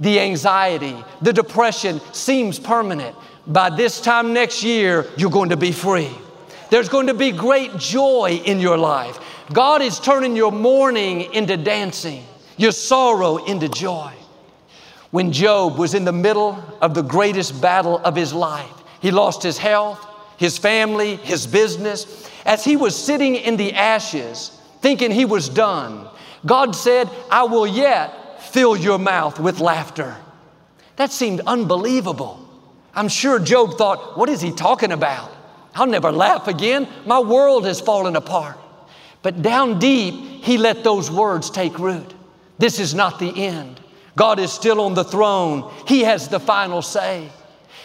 The 0.00 0.18
anxiety, 0.18 0.96
the 1.22 1.32
depression 1.32 2.00
seems 2.12 2.58
permanent. 2.58 3.14
By 3.46 3.70
this 3.70 4.00
time 4.00 4.32
next 4.32 4.64
year, 4.64 5.06
you're 5.16 5.30
going 5.30 5.50
to 5.50 5.56
be 5.56 5.70
free. 5.70 6.10
There's 6.70 6.88
going 6.88 7.06
to 7.06 7.14
be 7.14 7.30
great 7.30 7.76
joy 7.76 8.40
in 8.44 8.58
your 8.58 8.76
life. 8.76 9.20
God 9.52 9.82
is 9.82 10.00
turning 10.00 10.34
your 10.34 10.50
mourning 10.50 11.32
into 11.32 11.56
dancing, 11.56 12.24
your 12.56 12.72
sorrow 12.72 13.44
into 13.44 13.68
joy. 13.68 14.12
When 15.14 15.30
Job 15.30 15.78
was 15.78 15.94
in 15.94 16.04
the 16.04 16.10
middle 16.10 16.60
of 16.80 16.92
the 16.92 17.02
greatest 17.02 17.60
battle 17.60 17.98
of 17.98 18.16
his 18.16 18.32
life, 18.32 18.82
he 18.98 19.12
lost 19.12 19.44
his 19.44 19.56
health, 19.56 20.04
his 20.38 20.58
family, 20.58 21.14
his 21.14 21.46
business. 21.46 22.28
As 22.44 22.64
he 22.64 22.74
was 22.74 22.96
sitting 22.96 23.36
in 23.36 23.56
the 23.56 23.74
ashes, 23.74 24.60
thinking 24.80 25.12
he 25.12 25.24
was 25.24 25.48
done, 25.48 26.08
God 26.44 26.74
said, 26.74 27.08
I 27.30 27.44
will 27.44 27.64
yet 27.64 28.42
fill 28.42 28.76
your 28.76 28.98
mouth 28.98 29.38
with 29.38 29.60
laughter. 29.60 30.16
That 30.96 31.12
seemed 31.12 31.42
unbelievable. 31.46 32.44
I'm 32.92 33.06
sure 33.06 33.38
Job 33.38 33.78
thought, 33.78 34.18
What 34.18 34.28
is 34.28 34.40
he 34.40 34.50
talking 34.50 34.90
about? 34.90 35.30
I'll 35.76 35.86
never 35.86 36.10
laugh 36.10 36.48
again. 36.48 36.88
My 37.06 37.20
world 37.20 37.66
has 37.66 37.80
fallen 37.80 38.16
apart. 38.16 38.58
But 39.22 39.42
down 39.42 39.78
deep, 39.78 40.42
he 40.42 40.58
let 40.58 40.82
those 40.82 41.08
words 41.08 41.50
take 41.50 41.78
root. 41.78 42.14
This 42.58 42.80
is 42.80 42.96
not 42.96 43.20
the 43.20 43.30
end. 43.46 43.80
God 44.16 44.38
is 44.38 44.52
still 44.52 44.80
on 44.80 44.94
the 44.94 45.04
throne, 45.04 45.72
He 45.86 46.00
has 46.02 46.28
the 46.28 46.40
final 46.40 46.82
say. 46.82 47.28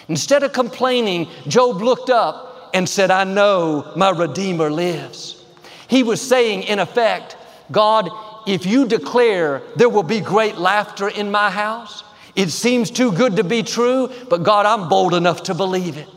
Instead 0.08 0.44
of 0.44 0.54
complaining, 0.54 1.28
Job 1.48 1.82
looked 1.82 2.10
up 2.10 2.72
and 2.74 2.88
said, 2.88 3.12
I 3.12 3.24
know 3.24 3.92
my 3.96 4.10
Redeemer 4.10 4.70
lives. 4.70 5.44
He 5.88 6.04
was 6.04 6.22
saying, 6.22 6.64
in 6.64 6.80
effect, 6.80 7.36
God, 7.72 8.10
if 8.48 8.66
you 8.66 8.88
declare 8.88 9.62
there 9.76 9.90
will 9.90 10.04
be 10.04 10.20
great 10.20 10.58
laughter 10.58 11.08
in 11.08 11.32
my 11.32 11.50
house, 11.50 12.04
it 12.36 12.50
seems 12.50 12.92
too 12.92 13.12
good 13.12 13.36
to 13.38 13.44
be 13.44 13.64
true, 13.64 14.12
but 14.30 14.44
God, 14.44 14.66
I'm 14.66 14.88
bold 14.90 15.14
enough 15.14 15.44
to 15.44 15.54
believe 15.54 15.98
it. 15.98 16.08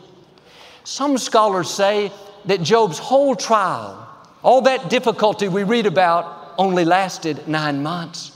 Some 0.83 1.17
scholars 1.17 1.69
say 1.69 2.11
that 2.45 2.61
Job's 2.61 2.99
whole 2.99 3.35
trial, 3.35 4.07
all 4.43 4.61
that 4.61 4.89
difficulty 4.89 5.47
we 5.47 5.63
read 5.63 5.85
about, 5.85 6.53
only 6.57 6.85
lasted 6.85 7.47
nine 7.47 7.81
months. 7.81 8.32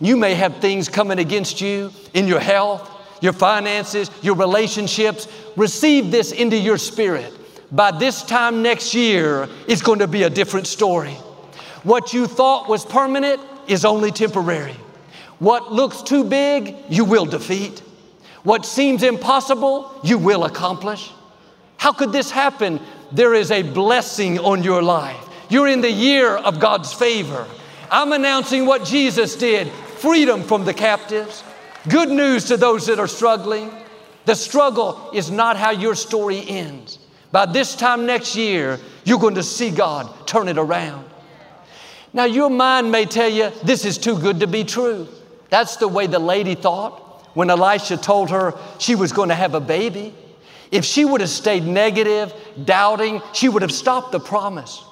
You 0.00 0.16
may 0.16 0.34
have 0.34 0.58
things 0.58 0.88
coming 0.88 1.18
against 1.18 1.60
you 1.60 1.90
in 2.12 2.28
your 2.28 2.40
health, 2.40 2.90
your 3.22 3.32
finances, 3.32 4.10
your 4.22 4.34
relationships. 4.34 5.26
Receive 5.56 6.10
this 6.10 6.32
into 6.32 6.56
your 6.56 6.78
spirit. 6.78 7.32
By 7.72 7.90
this 7.90 8.22
time 8.22 8.62
next 8.62 8.94
year, 8.94 9.48
it's 9.66 9.82
going 9.82 10.00
to 10.00 10.06
be 10.06 10.24
a 10.24 10.30
different 10.30 10.66
story. 10.66 11.14
What 11.82 12.12
you 12.12 12.26
thought 12.26 12.68
was 12.68 12.84
permanent 12.84 13.40
is 13.66 13.84
only 13.84 14.10
temporary. 14.10 14.76
What 15.38 15.72
looks 15.72 16.02
too 16.02 16.24
big, 16.24 16.76
you 16.88 17.04
will 17.04 17.26
defeat. 17.26 17.82
What 18.42 18.64
seems 18.64 19.02
impossible, 19.02 19.98
you 20.04 20.18
will 20.18 20.44
accomplish. 20.44 21.10
How 21.78 21.92
could 21.92 22.12
this 22.12 22.30
happen? 22.30 22.80
There 23.12 23.34
is 23.34 23.50
a 23.50 23.62
blessing 23.62 24.38
on 24.38 24.62
your 24.62 24.82
life. 24.82 25.16
You're 25.48 25.68
in 25.68 25.80
the 25.80 25.90
year 25.90 26.36
of 26.36 26.60
God's 26.60 26.92
favor. 26.92 27.46
I'm 27.90 28.12
announcing 28.12 28.66
what 28.66 28.84
Jesus 28.84 29.36
did 29.36 29.70
freedom 29.98 30.42
from 30.42 30.64
the 30.64 30.74
captives, 30.74 31.42
Good 31.88 32.08
news 32.08 32.46
to 32.46 32.56
those 32.56 32.86
that 32.86 32.98
are 32.98 33.06
struggling. 33.06 33.70
The 34.24 34.34
struggle 34.34 35.10
is 35.12 35.30
not 35.30 35.56
how 35.56 35.70
your 35.70 35.94
story 35.94 36.42
ends. 36.48 36.98
By 37.30 37.46
this 37.46 37.76
time 37.76 38.06
next 38.06 38.34
year, 38.34 38.80
you're 39.04 39.20
going 39.20 39.36
to 39.36 39.42
see 39.42 39.70
God 39.70 40.26
turn 40.26 40.48
it 40.48 40.58
around. 40.58 41.08
Now, 42.12 42.24
your 42.24 42.50
mind 42.50 42.90
may 42.90 43.04
tell 43.04 43.28
you 43.28 43.52
this 43.62 43.84
is 43.84 43.98
too 43.98 44.18
good 44.18 44.40
to 44.40 44.48
be 44.48 44.64
true. 44.64 45.06
That's 45.48 45.76
the 45.76 45.86
way 45.86 46.08
the 46.08 46.18
lady 46.18 46.56
thought 46.56 47.28
when 47.36 47.50
Elisha 47.50 47.98
told 47.98 48.30
her 48.30 48.54
she 48.80 48.96
was 48.96 49.12
going 49.12 49.28
to 49.28 49.34
have 49.36 49.54
a 49.54 49.60
baby. 49.60 50.12
If 50.72 50.84
she 50.84 51.04
would 51.04 51.20
have 51.20 51.30
stayed 51.30 51.64
negative, 51.64 52.34
doubting, 52.64 53.22
she 53.32 53.48
would 53.48 53.62
have 53.62 53.70
stopped 53.70 54.10
the 54.10 54.18
promise. 54.18 54.82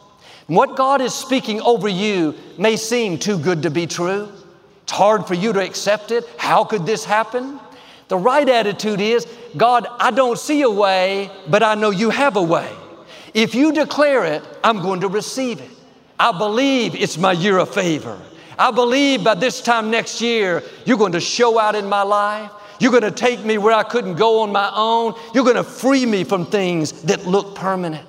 What 0.46 0.76
God 0.76 1.00
is 1.00 1.12
speaking 1.12 1.60
over 1.62 1.88
you 1.88 2.36
may 2.56 2.76
seem 2.76 3.18
too 3.18 3.38
good 3.38 3.62
to 3.62 3.70
be 3.70 3.88
true. 3.88 4.30
It's 4.84 4.92
hard 4.92 5.26
for 5.26 5.34
you 5.34 5.52
to 5.52 5.60
accept 5.60 6.10
it. 6.10 6.24
How 6.38 6.64
could 6.64 6.86
this 6.86 7.04
happen? 7.04 7.58
The 8.08 8.18
right 8.18 8.48
attitude 8.48 9.00
is 9.00 9.26
God, 9.56 9.86
I 9.98 10.10
don't 10.10 10.38
see 10.38 10.60
a 10.62 10.70
way, 10.70 11.30
but 11.48 11.62
I 11.62 11.74
know 11.74 11.90
you 11.90 12.10
have 12.10 12.36
a 12.36 12.42
way. 12.42 12.70
If 13.32 13.54
you 13.54 13.72
declare 13.72 14.24
it, 14.24 14.42
I'm 14.62 14.82
going 14.82 15.00
to 15.00 15.08
receive 15.08 15.60
it. 15.60 15.70
I 16.20 16.36
believe 16.36 16.94
it's 16.94 17.16
my 17.16 17.32
year 17.32 17.58
of 17.58 17.72
favor. 17.72 18.20
I 18.58 18.70
believe 18.70 19.24
by 19.24 19.34
this 19.34 19.60
time 19.62 19.90
next 19.90 20.20
year, 20.20 20.62
you're 20.84 20.98
going 20.98 21.12
to 21.12 21.20
show 21.20 21.58
out 21.58 21.74
in 21.74 21.88
my 21.88 22.02
life. 22.02 22.50
You're 22.78 22.92
going 22.92 23.02
to 23.02 23.10
take 23.10 23.42
me 23.42 23.56
where 23.56 23.74
I 23.74 23.84
couldn't 23.84 24.16
go 24.16 24.40
on 24.40 24.52
my 24.52 24.70
own. 24.74 25.14
You're 25.34 25.44
going 25.44 25.56
to 25.56 25.64
free 25.64 26.04
me 26.04 26.24
from 26.24 26.46
things 26.46 27.02
that 27.02 27.26
look 27.26 27.54
permanent. 27.56 28.06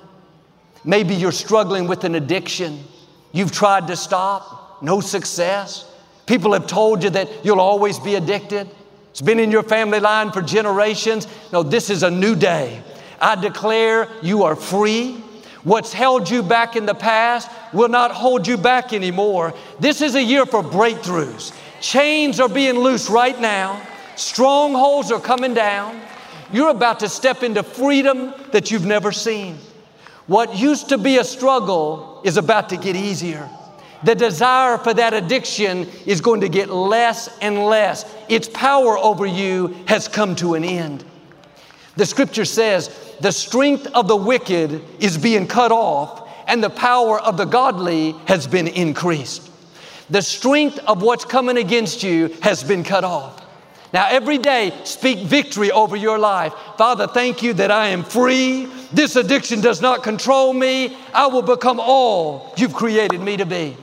Maybe 0.84 1.14
you're 1.14 1.32
struggling 1.32 1.88
with 1.88 2.04
an 2.04 2.14
addiction. 2.14 2.84
You've 3.32 3.50
tried 3.50 3.88
to 3.88 3.96
stop, 3.96 4.82
no 4.82 5.00
success. 5.00 5.90
People 6.26 6.52
have 6.52 6.66
told 6.66 7.04
you 7.04 7.10
that 7.10 7.44
you'll 7.44 7.60
always 7.60 7.98
be 8.00 8.16
addicted. 8.16 8.68
It's 9.10 9.20
been 9.20 9.38
in 9.38 9.52
your 9.52 9.62
family 9.62 10.00
line 10.00 10.32
for 10.32 10.42
generations. 10.42 11.26
No, 11.52 11.62
this 11.62 11.88
is 11.88 12.02
a 12.02 12.10
new 12.10 12.34
day. 12.34 12.82
I 13.20 13.36
declare 13.36 14.08
you 14.22 14.42
are 14.42 14.56
free. 14.56 15.12
What's 15.62 15.92
held 15.92 16.28
you 16.28 16.42
back 16.42 16.76
in 16.76 16.84
the 16.84 16.94
past 16.94 17.50
will 17.72 17.88
not 17.88 18.10
hold 18.10 18.46
you 18.46 18.56
back 18.56 18.92
anymore. 18.92 19.54
This 19.80 20.02
is 20.02 20.16
a 20.16 20.22
year 20.22 20.46
for 20.46 20.62
breakthroughs. 20.62 21.56
Chains 21.80 22.40
are 22.40 22.48
being 22.48 22.74
loosed 22.76 23.08
right 23.08 23.38
now, 23.40 23.80
strongholds 24.16 25.12
are 25.12 25.20
coming 25.20 25.54
down. 25.54 26.00
You're 26.52 26.70
about 26.70 27.00
to 27.00 27.08
step 27.08 27.42
into 27.42 27.62
freedom 27.62 28.32
that 28.52 28.70
you've 28.70 28.86
never 28.86 29.12
seen. 29.12 29.58
What 30.26 30.56
used 30.56 30.88
to 30.90 30.98
be 30.98 31.18
a 31.18 31.24
struggle 31.24 32.20
is 32.24 32.36
about 32.36 32.68
to 32.70 32.76
get 32.76 32.96
easier 32.96 33.48
the 34.06 34.14
desire 34.14 34.78
for 34.78 34.94
that 34.94 35.14
addiction 35.14 35.88
is 36.06 36.20
going 36.20 36.40
to 36.42 36.48
get 36.48 36.70
less 36.70 37.28
and 37.40 37.64
less. 37.64 38.04
Its 38.28 38.48
power 38.48 38.96
over 38.96 39.26
you 39.26 39.74
has 39.88 40.06
come 40.06 40.36
to 40.36 40.54
an 40.54 40.62
end. 40.62 41.04
The 41.96 42.06
scripture 42.06 42.44
says 42.44 43.16
the 43.20 43.32
strength 43.32 43.88
of 43.94 44.06
the 44.06 44.14
wicked 44.14 44.80
is 45.00 45.18
being 45.18 45.48
cut 45.48 45.72
off 45.72 46.30
and 46.46 46.62
the 46.62 46.70
power 46.70 47.18
of 47.20 47.36
the 47.36 47.46
godly 47.46 48.12
has 48.26 48.46
been 48.46 48.68
increased. 48.68 49.50
The 50.08 50.22
strength 50.22 50.78
of 50.86 51.02
what's 51.02 51.24
coming 51.24 51.56
against 51.56 52.04
you 52.04 52.28
has 52.42 52.62
been 52.62 52.84
cut 52.84 53.02
off. 53.02 53.42
Now, 53.92 54.06
every 54.08 54.38
day, 54.38 54.72
speak 54.84 55.18
victory 55.18 55.72
over 55.72 55.96
your 55.96 56.18
life. 56.18 56.52
Father, 56.78 57.08
thank 57.08 57.42
you 57.42 57.54
that 57.54 57.72
I 57.72 57.88
am 57.88 58.04
free. 58.04 58.66
This 58.92 59.16
addiction 59.16 59.60
does 59.60 59.80
not 59.80 60.04
control 60.04 60.52
me. 60.52 60.96
I 61.12 61.26
will 61.26 61.42
become 61.42 61.80
all 61.80 62.54
you've 62.56 62.74
created 62.74 63.20
me 63.20 63.36
to 63.38 63.46
be. 63.46 63.76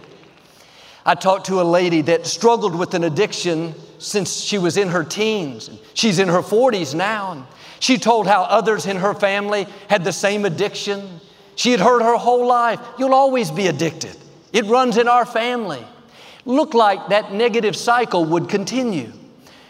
I 1.06 1.16
talked 1.16 1.48
to 1.48 1.62
a 1.62 1.64
lady 1.64 2.02
that 2.04 2.26
struggled 2.26 2.76
with 2.76 2.94
an 2.94 3.04
addiction 3.04 3.76
since 4.00 4.40
she 4.42 4.58
was 4.58 4.78
in 4.78 4.90
her 4.90 5.04
teens. 5.04 5.70
She's 5.94 6.20
in 6.20 6.30
her 6.30 6.42
40s 6.42 6.96
now. 6.96 7.34
and 7.34 7.46
She 7.80 7.98
told 7.98 8.28
how 8.28 8.44
others 8.44 8.86
in 8.86 8.98
her 8.98 9.14
family 9.14 9.68
had 9.90 10.04
the 10.04 10.14
same 10.14 10.46
addiction. 10.46 11.20
She 11.56 11.72
had 11.72 11.80
heard 11.80 12.02
her 12.02 12.18
whole 12.18 12.48
life, 12.48 12.80
you'll 12.98 13.14
always 13.14 13.52
be 13.52 13.68
addicted. 13.68 14.16
It 14.54 14.66
runs 14.66 14.98
in 14.98 15.08
our 15.08 15.26
family. 15.26 15.86
Looked 16.46 16.74
like 16.74 17.10
that 17.10 17.34
negative 17.34 17.76
cycle 17.76 18.26
would 18.26 18.50
continue. 18.50 19.12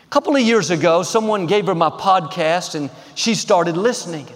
A 0.05 0.09
couple 0.09 0.35
of 0.35 0.41
years 0.41 0.69
ago, 0.69 1.03
someone 1.03 1.47
gave 1.47 1.65
her 1.65 1.75
my 1.75 1.89
podcast 1.89 2.75
and 2.75 2.89
she 3.15 3.35
started 3.35 3.77
listening. 3.77 4.27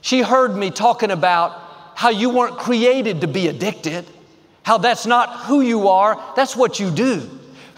She 0.00 0.22
heard 0.22 0.56
me 0.56 0.70
talking 0.70 1.10
about 1.10 1.60
how 1.96 2.10
you 2.10 2.30
weren't 2.30 2.56
created 2.56 3.20
to 3.22 3.26
be 3.26 3.48
addicted, 3.48 4.06
how 4.68 4.76
that's 4.76 5.06
not 5.06 5.46
who 5.46 5.62
you 5.62 5.88
are, 5.88 6.22
that's 6.36 6.54
what 6.54 6.78
you 6.78 6.90
do. 6.90 7.26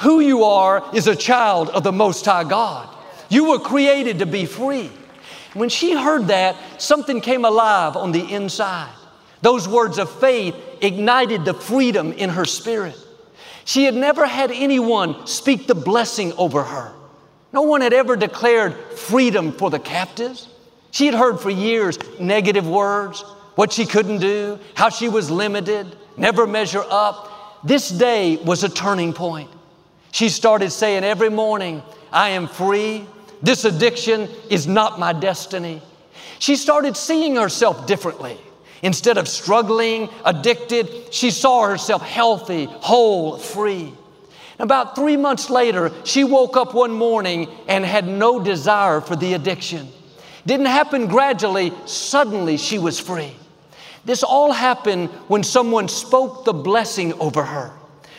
Who 0.01 0.19
you 0.19 0.43
are 0.43 0.85
is 0.93 1.07
a 1.07 1.15
child 1.15 1.69
of 1.69 1.85
the 1.85 1.93
Most 1.93 2.25
High 2.25 2.43
God. 2.43 2.93
You 3.29 3.51
were 3.51 3.61
created 3.61 4.19
to 4.19 4.27
be 4.27 4.45
free. 4.45 4.91
When 5.55 5.69
she 5.69 5.93
heard 5.93 6.27
that, 6.27 6.57
something 6.79 7.21
came 7.21 7.45
alive 7.45 7.97
on 7.97 8.11
the 8.11 8.35
inside. 8.35 8.93
Those 9.41 9.69
words 9.69 9.99
of 9.99 10.11
faith 10.11 10.57
ignited 10.81 11.45
the 11.45 11.55
freedom 11.55 12.11
in 12.13 12.29
her 12.31 12.45
spirit. 12.45 12.97
She 13.65 13.85
had 13.85 13.95
never 13.95 14.27
had 14.27 14.51
anyone 14.51 15.29
speak 15.29 15.69
the 15.69 15.77
blessing 15.77 16.33
over 16.33 16.65
her. 16.65 16.93
No 17.53 17.63
one 17.63 17.83
had 17.83 17.93
ever 17.93 18.17
declared 18.17 18.75
freedom 18.97 19.53
for 19.53 19.71
the 19.71 19.79
captives. 19.79 20.49
She 20.91 21.07
had 21.07 21.15
heard 21.15 21.39
for 21.39 21.51
years 21.51 22.01
negative 22.19 22.67
words, 22.67 23.25
what 23.55 23.73
she 23.73 23.87
couldn't 23.87 24.19
do, 24.19 24.59
how 24.75 24.89
she 24.89 25.09
was 25.09 25.31
limited, 25.31 25.97
never 26.17 26.47
measure 26.47 26.85
up. 26.89 27.63
This 27.65 27.89
day 27.91 28.37
was 28.37 28.65
a 28.65 28.69
turning 28.69 29.13
point. 29.13 29.51
She 30.13 30.29
started 30.29 30.71
saying 30.71 31.05
every 31.05 31.31
morning, 31.31 31.83
I 32.13 32.31
am 32.31 32.49
free, 32.49 33.07
this 33.43 33.65
addiction 33.65 34.29
is 34.49 34.67
not 34.67 34.99
my 34.99 35.13
destiny. 35.13 35.81
She 36.39 36.57
started 36.57 36.97
seeing 36.97 37.37
herself 37.37 37.87
differently. 37.87 38.39
Instead 38.83 39.19
of 39.19 39.29
struggling, 39.29 40.09
addicted, 40.25 41.13
she 41.13 41.31
saw 41.31 41.69
herself 41.69 42.03
healthy, 42.03 42.65
whole, 42.65 43.37
free. 43.37 43.93
About 44.59 44.95
three 44.95 45.17
months 45.17 45.49
later, 45.51 45.91
she 46.05 46.25
woke 46.25 46.57
up 46.57 46.75
one 46.75 46.93
morning 46.93 47.49
and 47.69 47.85
had 47.85 48.07
no 48.07 48.41
desire 48.43 49.01
for 49.01 49.17
the 49.17 49.35
addiction. 49.35 49.89
Didn't 50.47 50.67
happen 50.67 51.07
gradually, 51.07 51.73
suddenly 51.87 52.57
she 52.57 52.79
was 52.79 52.99
free. 52.99 53.35
This 54.05 54.23
all 54.23 54.53
happened 54.53 55.11
when 55.29 55.43
someone 55.43 55.89
spoke 55.89 56.45
the 56.45 56.53
blessing 56.53 57.13
over 57.15 57.45
her. 57.45 57.73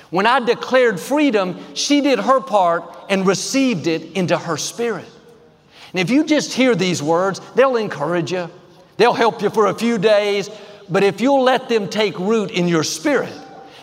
When 0.09 0.27
I 0.27 0.39
declared 0.39 0.99
freedom, 0.99 1.59
she 1.73 2.01
did 2.01 2.19
her 2.19 2.41
part 2.41 2.83
and 3.09 3.25
received 3.25 3.87
it 3.87 4.15
into 4.15 4.37
her 4.37 4.57
spirit. 4.57 5.07
And 5.93 5.99
if 5.99 6.09
you 6.09 6.25
just 6.25 6.53
hear 6.53 6.75
these 6.75 7.01
words, 7.01 7.41
they'll 7.55 7.77
encourage 7.77 8.31
you, 8.31 8.49
they'll 8.97 9.13
help 9.13 9.41
you 9.41 9.49
for 9.49 9.67
a 9.67 9.73
few 9.73 9.97
days, 9.97 10.49
but 10.89 11.03
if 11.03 11.21
you'll 11.21 11.43
let 11.43 11.69
them 11.69 11.89
take 11.89 12.17
root 12.19 12.51
in 12.51 12.67
your 12.67 12.83
spirit, 12.83 13.33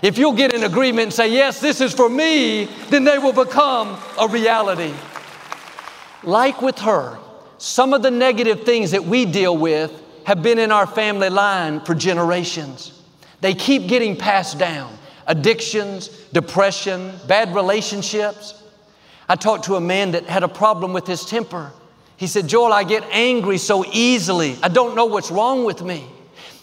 if 0.03 0.17
you'll 0.17 0.35
get 0.35 0.55
in 0.55 0.65
agreement 0.65 1.07
and 1.07 1.13
say, 1.13 1.33
Yes, 1.33 1.61
this 1.61 1.81
is 1.81 1.93
for 1.93 2.09
me, 2.09 2.67
then 2.91 3.05
they 3.05 3.19
will 3.19 3.33
become 3.33 3.99
a 4.19 4.29
reality. 4.29 4.95
Like 6.23 6.63
with 6.63 6.79
her, 6.81 7.19
some 7.59 7.93
of 7.93 8.03
the 8.03 8.11
negative 8.11 8.65
things 8.65 8.93
that 8.93 9.05
we 9.05 9.25
deal 9.25 9.57
with 9.57 10.03
have 10.29 10.43
been 10.43 10.59
in 10.59 10.71
our 10.71 10.87
family 10.87 11.31
line 11.31 11.81
for 11.81 11.95
generations. 11.95 12.93
They 13.41 13.55
keep 13.55 13.89
getting 13.89 14.15
passed 14.15 14.59
down 14.59 14.93
addictions, 15.27 16.09
depression, 16.35 17.13
bad 17.27 17.55
relationships. 17.55 18.63
I 19.27 19.37
talked 19.37 19.65
to 19.65 19.77
a 19.77 19.81
man 19.81 20.11
that 20.11 20.25
had 20.25 20.43
a 20.43 20.49
problem 20.49 20.93
with 20.93 21.07
his 21.07 21.25
temper. 21.25 21.73
He 22.19 22.27
said, 22.27 22.47
Joel, 22.47 22.75
I 22.75 22.85
get 22.85 23.05
angry 23.11 23.57
so 23.57 23.87
easily. 23.91 24.59
I 24.63 24.69
don't 24.69 24.95
know 24.95 25.07
what's 25.07 25.31
wrong 25.31 25.65
with 25.65 25.81
me. 25.81 26.05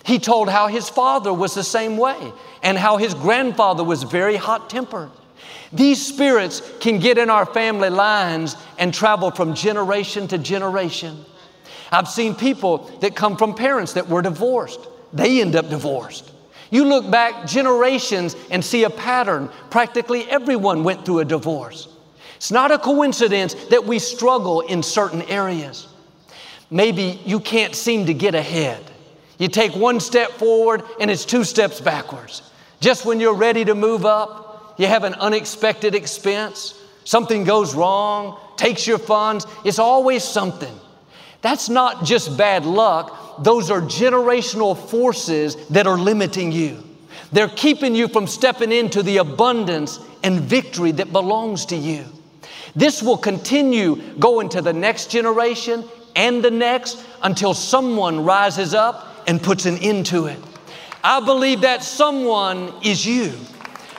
He 0.04 0.20
told 0.20 0.48
how 0.48 0.68
his 0.68 0.88
father 0.88 1.34
was 1.34 1.56
the 1.56 1.64
same 1.64 1.98
way 1.98 2.34
and 2.62 2.78
how 2.78 2.98
his 2.98 3.16
grandfather 3.16 3.84
was 3.84 4.04
very 4.04 4.36
hot 4.36 4.70
tempered. 4.70 5.10
These 5.74 6.06
spirits 6.06 6.62
can 6.80 7.00
get 7.00 7.18
in 7.18 7.32
our 7.32 7.48
family 7.48 7.90
lines 7.90 8.58
and 8.78 8.94
travel 8.94 9.32
from 9.32 9.56
generation 9.56 10.28
to 10.28 10.38
generation. 10.38 11.26
I've 11.96 12.10
seen 12.10 12.36
people 12.36 12.80
that 13.00 13.16
come 13.16 13.38
from 13.38 13.56
parents 13.56 13.94
that 13.94 14.10
were 14.10 14.22
divorced, 14.22 14.82
they 15.14 15.40
end 15.40 15.56
up 15.56 15.70
divorced. 15.70 16.30
You 16.70 16.84
look 16.84 17.10
back 17.10 17.48
generations 17.48 18.36
and 18.52 18.64
see 18.64 18.84
a 18.84 18.90
pattern. 18.90 19.50
Practically 19.70 20.30
everyone 20.30 20.84
went 20.84 21.06
through 21.06 21.20
a 21.20 21.26
divorce. 21.26 21.88
It's 22.36 22.52
not 22.52 22.72
a 22.72 22.78
coincidence 22.78 23.54
that 23.70 23.86
we 23.86 24.00
struggle 24.00 24.60
in 24.60 24.84
certain 24.84 25.22
areas. 25.22 25.88
Maybe 26.70 27.22
you 27.26 27.40
can't 27.40 27.74
seem 27.74 28.08
to 28.08 28.14
get 28.14 28.36
ahead. 28.36 28.84
You 29.38 29.48
take 29.48 29.74
one 29.74 30.02
step 30.02 30.32
forward 30.32 30.84
and 31.00 31.10
it's 31.10 31.24
two 31.24 31.46
steps 31.46 31.80
backwards. 31.80 32.42
Just 32.82 33.06
when 33.06 33.22
you're 33.22 33.36
ready 33.36 33.64
to 33.64 33.74
move 33.74 34.06
up, 34.06 34.76
you 34.78 34.88
have 34.88 35.06
an 35.06 35.14
unexpected 35.14 35.96
expense, 35.96 36.78
something 37.06 37.46
goes 37.46 37.74
wrong, 37.74 38.38
takes 38.58 38.86
your 38.86 39.00
funds. 39.00 39.48
It's 39.64 39.80
always 39.80 40.26
something. 40.26 40.78
That's 41.46 41.70
not 41.70 42.04
just 42.04 42.40
bad 42.40 42.66
luck, 42.66 43.44
those 43.44 43.70
are 43.70 43.80
generational 43.80 44.76
forces 44.76 45.56
that 45.68 45.86
are 45.86 45.96
limiting 45.96 46.52
you. 46.52 46.84
They're 47.32 47.50
keeping 47.50 47.94
you 47.94 48.08
from 48.08 48.26
stepping 48.26 48.72
into 48.72 49.04
the 49.04 49.18
abundance 49.18 50.00
and 50.24 50.40
victory 50.40 50.92
that 50.94 51.12
belongs 51.12 51.68
to 51.68 51.76
you. 51.76 52.04
This 52.76 53.04
will 53.04 53.20
continue 53.20 53.98
going 54.18 54.50
to 54.50 54.62
the 54.64 54.74
next 54.74 55.12
generation 55.12 55.84
and 56.16 56.44
the 56.44 56.50
next 56.50 57.06
until 57.22 57.54
someone 57.54 58.24
rises 58.26 58.74
up 58.74 59.24
and 59.28 59.40
puts 59.40 59.68
an 59.68 59.78
end 59.78 60.08
to 60.08 60.26
it. 60.26 60.40
I 61.04 61.20
believe 61.20 61.62
that 61.62 61.84
someone 61.84 62.74
is 62.84 63.06
you. 63.06 63.34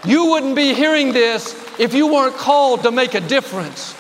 You 0.05 0.33
wouldn't 0.33 0.57
be 0.57 0.75
hearing 0.75 1.13
this 1.13 1.55
if 1.79 1.95
you 1.95 2.13
weren't 2.13 2.35
called 2.35 2.83
to 2.83 2.91
make 2.91 3.15
a 3.15 3.21
difference. 3.21 3.95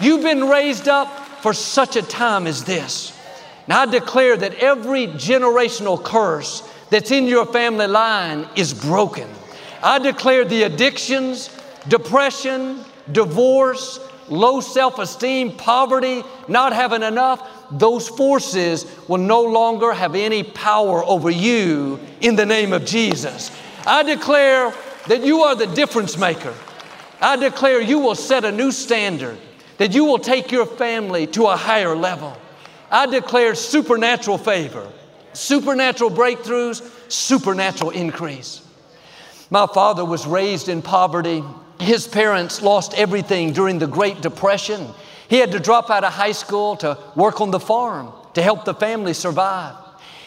You've 0.00 0.22
been 0.22 0.48
raised 0.48 0.88
up 0.88 1.25
for 1.46 1.52
such 1.52 1.94
a 1.94 2.02
time 2.02 2.44
as 2.48 2.64
this. 2.64 3.16
Now, 3.68 3.82
I 3.82 3.86
declare 3.86 4.36
that 4.36 4.54
every 4.54 5.06
generational 5.06 6.02
curse 6.02 6.68
that's 6.90 7.12
in 7.12 7.28
your 7.28 7.46
family 7.46 7.86
line 7.86 8.48
is 8.56 8.74
broken. 8.74 9.28
I 9.80 10.00
declare 10.00 10.44
the 10.44 10.64
addictions, 10.64 11.56
depression, 11.86 12.84
divorce, 13.12 14.00
low 14.28 14.60
self 14.60 14.98
esteem, 14.98 15.52
poverty, 15.52 16.24
not 16.48 16.72
having 16.72 17.04
enough, 17.04 17.48
those 17.70 18.08
forces 18.08 18.84
will 19.06 19.18
no 19.18 19.42
longer 19.42 19.92
have 19.92 20.16
any 20.16 20.42
power 20.42 21.04
over 21.04 21.30
you 21.30 22.00
in 22.22 22.34
the 22.34 22.44
name 22.44 22.72
of 22.72 22.84
Jesus. 22.84 23.52
I 23.86 24.02
declare 24.02 24.74
that 25.06 25.22
you 25.24 25.42
are 25.42 25.54
the 25.54 25.68
difference 25.68 26.18
maker. 26.18 26.54
I 27.20 27.36
declare 27.36 27.80
you 27.80 28.00
will 28.00 28.16
set 28.16 28.44
a 28.44 28.50
new 28.50 28.72
standard, 28.72 29.38
that 29.78 29.94
you 29.94 30.04
will 30.04 30.18
take 30.18 30.50
your 30.50 30.66
family 30.66 31.26
to 31.28 31.46
a 31.46 31.56
higher 31.56 31.94
level. 31.94 32.36
I 32.90 33.06
declare 33.06 33.54
supernatural 33.54 34.38
favor, 34.38 34.90
supernatural 35.32 36.10
breakthroughs, 36.10 36.82
supernatural 37.10 37.90
increase. 37.90 38.62
My 39.50 39.66
father 39.66 40.04
was 40.04 40.26
raised 40.26 40.68
in 40.68 40.82
poverty. 40.82 41.42
His 41.78 42.06
parents 42.06 42.62
lost 42.62 42.94
everything 42.94 43.52
during 43.52 43.78
the 43.78 43.86
Great 43.86 44.20
Depression. 44.20 44.88
He 45.28 45.38
had 45.38 45.52
to 45.52 45.60
drop 45.60 45.90
out 45.90 46.04
of 46.04 46.12
high 46.12 46.32
school 46.32 46.76
to 46.76 46.98
work 47.14 47.40
on 47.40 47.50
the 47.50 47.60
farm 47.60 48.12
to 48.34 48.42
help 48.42 48.64
the 48.64 48.74
family 48.74 49.12
survive. 49.12 49.74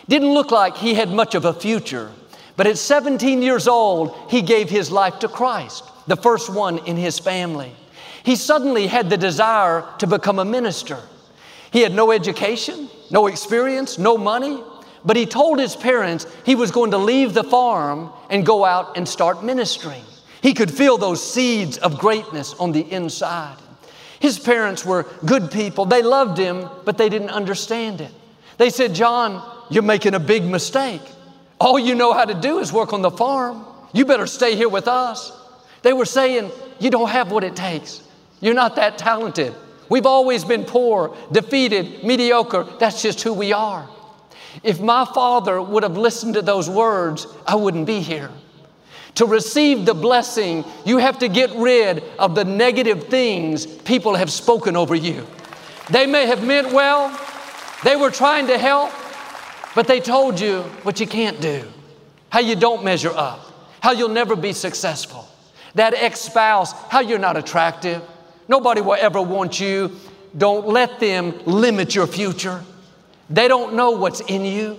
Didn't 0.07 0.33
look 0.33 0.51
like 0.51 0.77
he 0.77 0.93
had 0.93 1.09
much 1.09 1.35
of 1.35 1.45
a 1.45 1.53
future, 1.53 2.11
but 2.55 2.67
at 2.67 2.77
17 2.77 3.41
years 3.41 3.67
old, 3.67 4.15
he 4.29 4.41
gave 4.41 4.69
his 4.69 4.91
life 4.91 5.19
to 5.19 5.27
Christ, 5.27 5.83
the 6.07 6.17
first 6.17 6.49
one 6.49 6.79
in 6.79 6.97
his 6.97 7.19
family. 7.19 7.73
He 8.29 8.35
suddenly 8.35 8.85
had 8.85 9.09
the 9.09 9.17
desire 9.17 9.83
to 9.97 10.05
become 10.05 10.37
a 10.37 10.45
minister. 10.45 10.99
He 11.71 11.81
had 11.81 11.95
no 11.95 12.11
education, 12.11 12.87
no 13.09 13.25
experience, 13.25 13.97
no 13.97 14.19
money, 14.19 14.61
but 15.03 15.17
he 15.17 15.25
told 15.25 15.57
his 15.57 15.75
parents 15.75 16.27
he 16.45 16.53
was 16.53 16.69
going 16.69 16.91
to 16.91 16.99
leave 16.99 17.33
the 17.33 17.43
farm 17.43 18.11
and 18.29 18.45
go 18.45 18.65
out 18.65 18.95
and 18.97 19.09
start 19.09 19.43
ministering. 19.43 20.03
He 20.43 20.53
could 20.53 20.69
feel 20.69 20.99
those 20.99 21.27
seeds 21.27 21.79
of 21.79 21.97
greatness 21.97 22.53
on 22.59 22.71
the 22.71 22.81
inside. 22.81 23.57
His 24.19 24.37
parents 24.37 24.85
were 24.85 25.07
good 25.25 25.49
people. 25.49 25.85
They 25.85 26.03
loved 26.03 26.37
him, 26.37 26.69
but 26.85 26.99
they 26.99 27.09
didn't 27.09 27.31
understand 27.31 27.99
it. 27.99 28.11
They 28.59 28.69
said, 28.69 28.93
John, 28.93 29.41
you're 29.71 29.81
making 29.81 30.13
a 30.13 30.19
big 30.19 30.43
mistake. 30.43 31.01
All 31.59 31.79
you 31.79 31.95
know 31.95 32.13
how 32.13 32.25
to 32.25 32.35
do 32.35 32.59
is 32.59 32.71
work 32.71 32.93
on 32.93 33.01
the 33.01 33.09
farm. 33.09 33.65
You 33.91 34.05
better 34.05 34.27
stay 34.27 34.55
here 34.55 34.69
with 34.69 34.87
us. 34.87 35.31
They 35.81 35.93
were 35.93 36.05
saying, 36.05 36.51
You 36.79 36.91
don't 36.91 37.09
have 37.09 37.31
what 37.31 37.43
it 37.43 37.55
takes. 37.55 38.03
You're 38.41 38.53
not 38.53 38.75
that 38.75 38.97
talented. 38.97 39.53
We've 39.89 40.05
always 40.05 40.43
been 40.43 40.65
poor, 40.65 41.15
defeated, 41.31 42.03
mediocre. 42.03 42.63
That's 42.79 43.01
just 43.01 43.21
who 43.21 43.33
we 43.33 43.53
are. 43.53 43.89
If 44.63 44.79
my 44.79 45.05
father 45.05 45.61
would 45.61 45.83
have 45.83 45.97
listened 45.97 46.35
to 46.35 46.41
those 46.41 46.69
words, 46.69 47.27
I 47.45 47.55
wouldn't 47.55 47.85
be 47.85 47.99
here. 47.99 48.31
To 49.15 49.25
receive 49.25 49.85
the 49.85 49.93
blessing, 49.93 50.63
you 50.85 50.97
have 50.97 51.19
to 51.19 51.27
get 51.27 51.51
rid 51.51 52.03
of 52.17 52.35
the 52.35 52.45
negative 52.45 53.05
things 53.05 53.65
people 53.65 54.15
have 54.15 54.31
spoken 54.31 54.75
over 54.75 54.95
you. 54.95 55.25
They 55.89 56.05
may 56.05 56.27
have 56.27 56.45
meant 56.45 56.71
well, 56.71 57.09
they 57.83 57.95
were 57.95 58.11
trying 58.11 58.47
to 58.47 58.57
help, 58.57 58.91
but 59.75 59.87
they 59.87 59.99
told 59.99 60.39
you 60.39 60.61
what 60.83 60.99
you 60.99 61.07
can't 61.07 61.41
do, 61.41 61.63
how 62.29 62.39
you 62.39 62.55
don't 62.55 62.83
measure 62.83 63.11
up, 63.13 63.41
how 63.81 63.91
you'll 63.91 64.09
never 64.09 64.35
be 64.35 64.53
successful. 64.53 65.27
That 65.75 65.93
ex 65.93 66.19
spouse, 66.21 66.73
how 66.89 66.99
you're 66.99 67.19
not 67.19 67.37
attractive. 67.37 68.01
Nobody 68.49 68.81
will 68.81 68.97
ever 68.99 69.21
want 69.21 69.61
you. 69.61 69.95
Don't 70.37 70.67
let 70.67 70.99
them 70.99 71.39
limit 71.45 71.95
your 71.95 72.07
future. 72.07 72.61
They 73.29 73.47
don't 73.47 73.75
know 73.75 73.91
what's 73.91 74.19
in 74.21 74.43
you. 74.43 74.77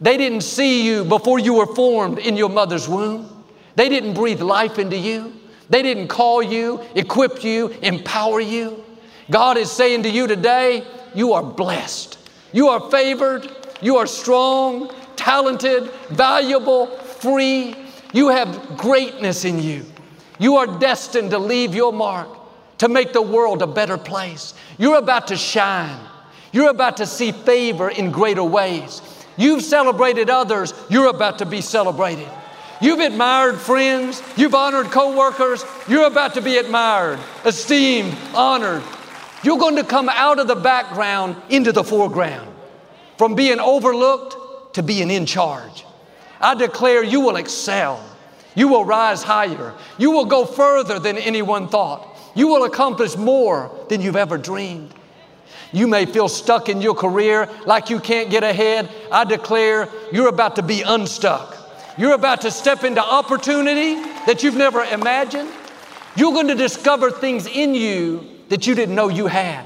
They 0.00 0.16
didn't 0.16 0.42
see 0.42 0.86
you 0.86 1.04
before 1.04 1.38
you 1.38 1.54
were 1.54 1.74
formed 1.74 2.18
in 2.18 2.36
your 2.36 2.48
mother's 2.48 2.88
womb. 2.88 3.44
They 3.74 3.88
didn't 3.88 4.14
breathe 4.14 4.40
life 4.40 4.78
into 4.78 4.96
you. 4.96 5.34
They 5.68 5.82
didn't 5.82 6.08
call 6.08 6.42
you, 6.42 6.80
equip 6.94 7.44
you, 7.44 7.68
empower 7.82 8.40
you. 8.40 8.84
God 9.30 9.58
is 9.58 9.70
saying 9.70 10.04
to 10.04 10.08
you 10.08 10.26
today, 10.26 10.86
you 11.14 11.34
are 11.34 11.42
blessed. 11.42 12.18
You 12.52 12.68
are 12.68 12.90
favored. 12.90 13.50
You 13.80 13.96
are 13.96 14.06
strong, 14.06 14.90
talented, 15.16 15.90
valuable, 16.10 16.86
free. 16.86 17.74
You 18.12 18.28
have 18.28 18.76
greatness 18.76 19.44
in 19.44 19.62
you. 19.62 19.84
You 20.38 20.56
are 20.56 20.78
destined 20.78 21.30
to 21.32 21.38
leave 21.38 21.74
your 21.74 21.92
mark, 21.92 22.28
to 22.78 22.88
make 22.88 23.12
the 23.12 23.22
world 23.22 23.62
a 23.62 23.66
better 23.66 23.98
place. 23.98 24.54
You're 24.78 24.98
about 24.98 25.28
to 25.28 25.36
shine. 25.36 25.98
You're 26.52 26.70
about 26.70 26.96
to 26.98 27.06
see 27.06 27.32
favor 27.32 27.88
in 27.90 28.10
greater 28.10 28.44
ways. 28.44 29.02
You've 29.36 29.62
celebrated 29.62 30.30
others, 30.30 30.74
you're 30.88 31.08
about 31.08 31.38
to 31.38 31.46
be 31.46 31.60
celebrated. 31.60 32.28
You've 32.80 33.00
admired 33.00 33.58
friends, 33.58 34.22
you've 34.36 34.54
honored 34.54 34.86
coworkers, 34.86 35.64
you're 35.88 36.06
about 36.06 36.34
to 36.34 36.40
be 36.40 36.58
admired, 36.58 37.18
esteemed, 37.44 38.16
honored. 38.34 38.82
You're 39.42 39.58
going 39.58 39.76
to 39.76 39.84
come 39.84 40.08
out 40.08 40.38
of 40.38 40.48
the 40.48 40.56
background 40.56 41.36
into 41.48 41.72
the 41.72 41.84
foreground, 41.84 42.48
from 43.16 43.34
being 43.34 43.60
overlooked 43.60 44.74
to 44.74 44.82
being 44.82 45.10
in 45.10 45.26
charge. 45.26 45.84
I 46.40 46.54
declare 46.54 47.02
you 47.02 47.20
will 47.20 47.36
excel. 47.36 48.04
You 48.58 48.66
will 48.66 48.84
rise 48.84 49.22
higher. 49.22 49.72
You 49.98 50.10
will 50.10 50.24
go 50.24 50.44
further 50.44 50.98
than 50.98 51.16
anyone 51.16 51.68
thought. 51.68 52.18
You 52.34 52.48
will 52.48 52.64
accomplish 52.64 53.16
more 53.16 53.70
than 53.88 54.00
you've 54.00 54.16
ever 54.16 54.36
dreamed. 54.36 54.92
You 55.70 55.86
may 55.86 56.06
feel 56.06 56.28
stuck 56.28 56.68
in 56.68 56.82
your 56.82 56.96
career 56.96 57.48
like 57.66 57.88
you 57.88 58.00
can't 58.00 58.30
get 58.30 58.42
ahead. 58.42 58.90
I 59.12 59.24
declare 59.24 59.88
you're 60.10 60.26
about 60.26 60.56
to 60.56 60.62
be 60.64 60.82
unstuck. 60.82 61.56
You're 61.96 62.14
about 62.14 62.40
to 62.40 62.50
step 62.50 62.82
into 62.82 63.00
opportunity 63.00 63.94
that 64.26 64.42
you've 64.42 64.56
never 64.56 64.82
imagined. 64.82 65.50
You're 66.16 66.32
going 66.32 66.48
to 66.48 66.56
discover 66.56 67.12
things 67.12 67.46
in 67.46 67.76
you 67.76 68.26
that 68.48 68.66
you 68.66 68.74
didn't 68.74 68.96
know 68.96 69.08
you 69.08 69.28
had 69.28 69.64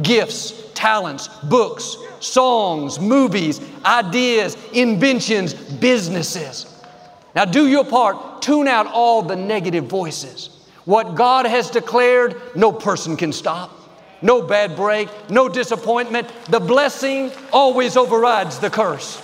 gifts, 0.00 0.70
talents, 0.72 1.28
books, 1.50 1.94
songs, 2.20 2.98
movies, 2.98 3.60
ideas, 3.84 4.56
inventions, 4.72 5.52
businesses. 5.52 6.79
Now, 7.34 7.44
do 7.44 7.66
your 7.66 7.84
part. 7.84 8.42
Tune 8.42 8.68
out 8.68 8.86
all 8.86 9.22
the 9.22 9.36
negative 9.36 9.84
voices. 9.84 10.50
What 10.84 11.14
God 11.14 11.46
has 11.46 11.70
declared, 11.70 12.40
no 12.56 12.72
person 12.72 13.16
can 13.16 13.32
stop. 13.32 13.70
No 14.22 14.42
bad 14.42 14.76
break, 14.76 15.08
no 15.30 15.48
disappointment. 15.48 16.28
The 16.46 16.60
blessing 16.60 17.30
always 17.52 17.96
overrides 17.96 18.58
the 18.58 18.70
curse. 18.70 19.22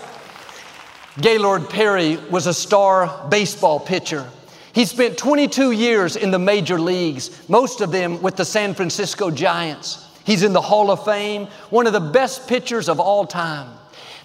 Gaylord 1.20 1.68
Perry 1.68 2.16
was 2.30 2.46
a 2.46 2.54
star 2.54 3.26
baseball 3.28 3.80
pitcher. 3.80 4.26
He 4.74 4.84
spent 4.84 5.16
22 5.16 5.72
years 5.72 6.16
in 6.16 6.30
the 6.30 6.38
major 6.38 6.78
leagues, 6.78 7.48
most 7.48 7.80
of 7.80 7.90
them 7.90 8.20
with 8.20 8.36
the 8.36 8.44
San 8.44 8.74
Francisco 8.74 9.30
Giants. 9.30 10.06
He's 10.24 10.42
in 10.42 10.52
the 10.52 10.60
Hall 10.60 10.90
of 10.90 11.04
Fame, 11.04 11.46
one 11.70 11.86
of 11.86 11.94
the 11.94 12.00
best 12.00 12.46
pitchers 12.46 12.88
of 12.88 13.00
all 13.00 13.26
time. 13.26 13.70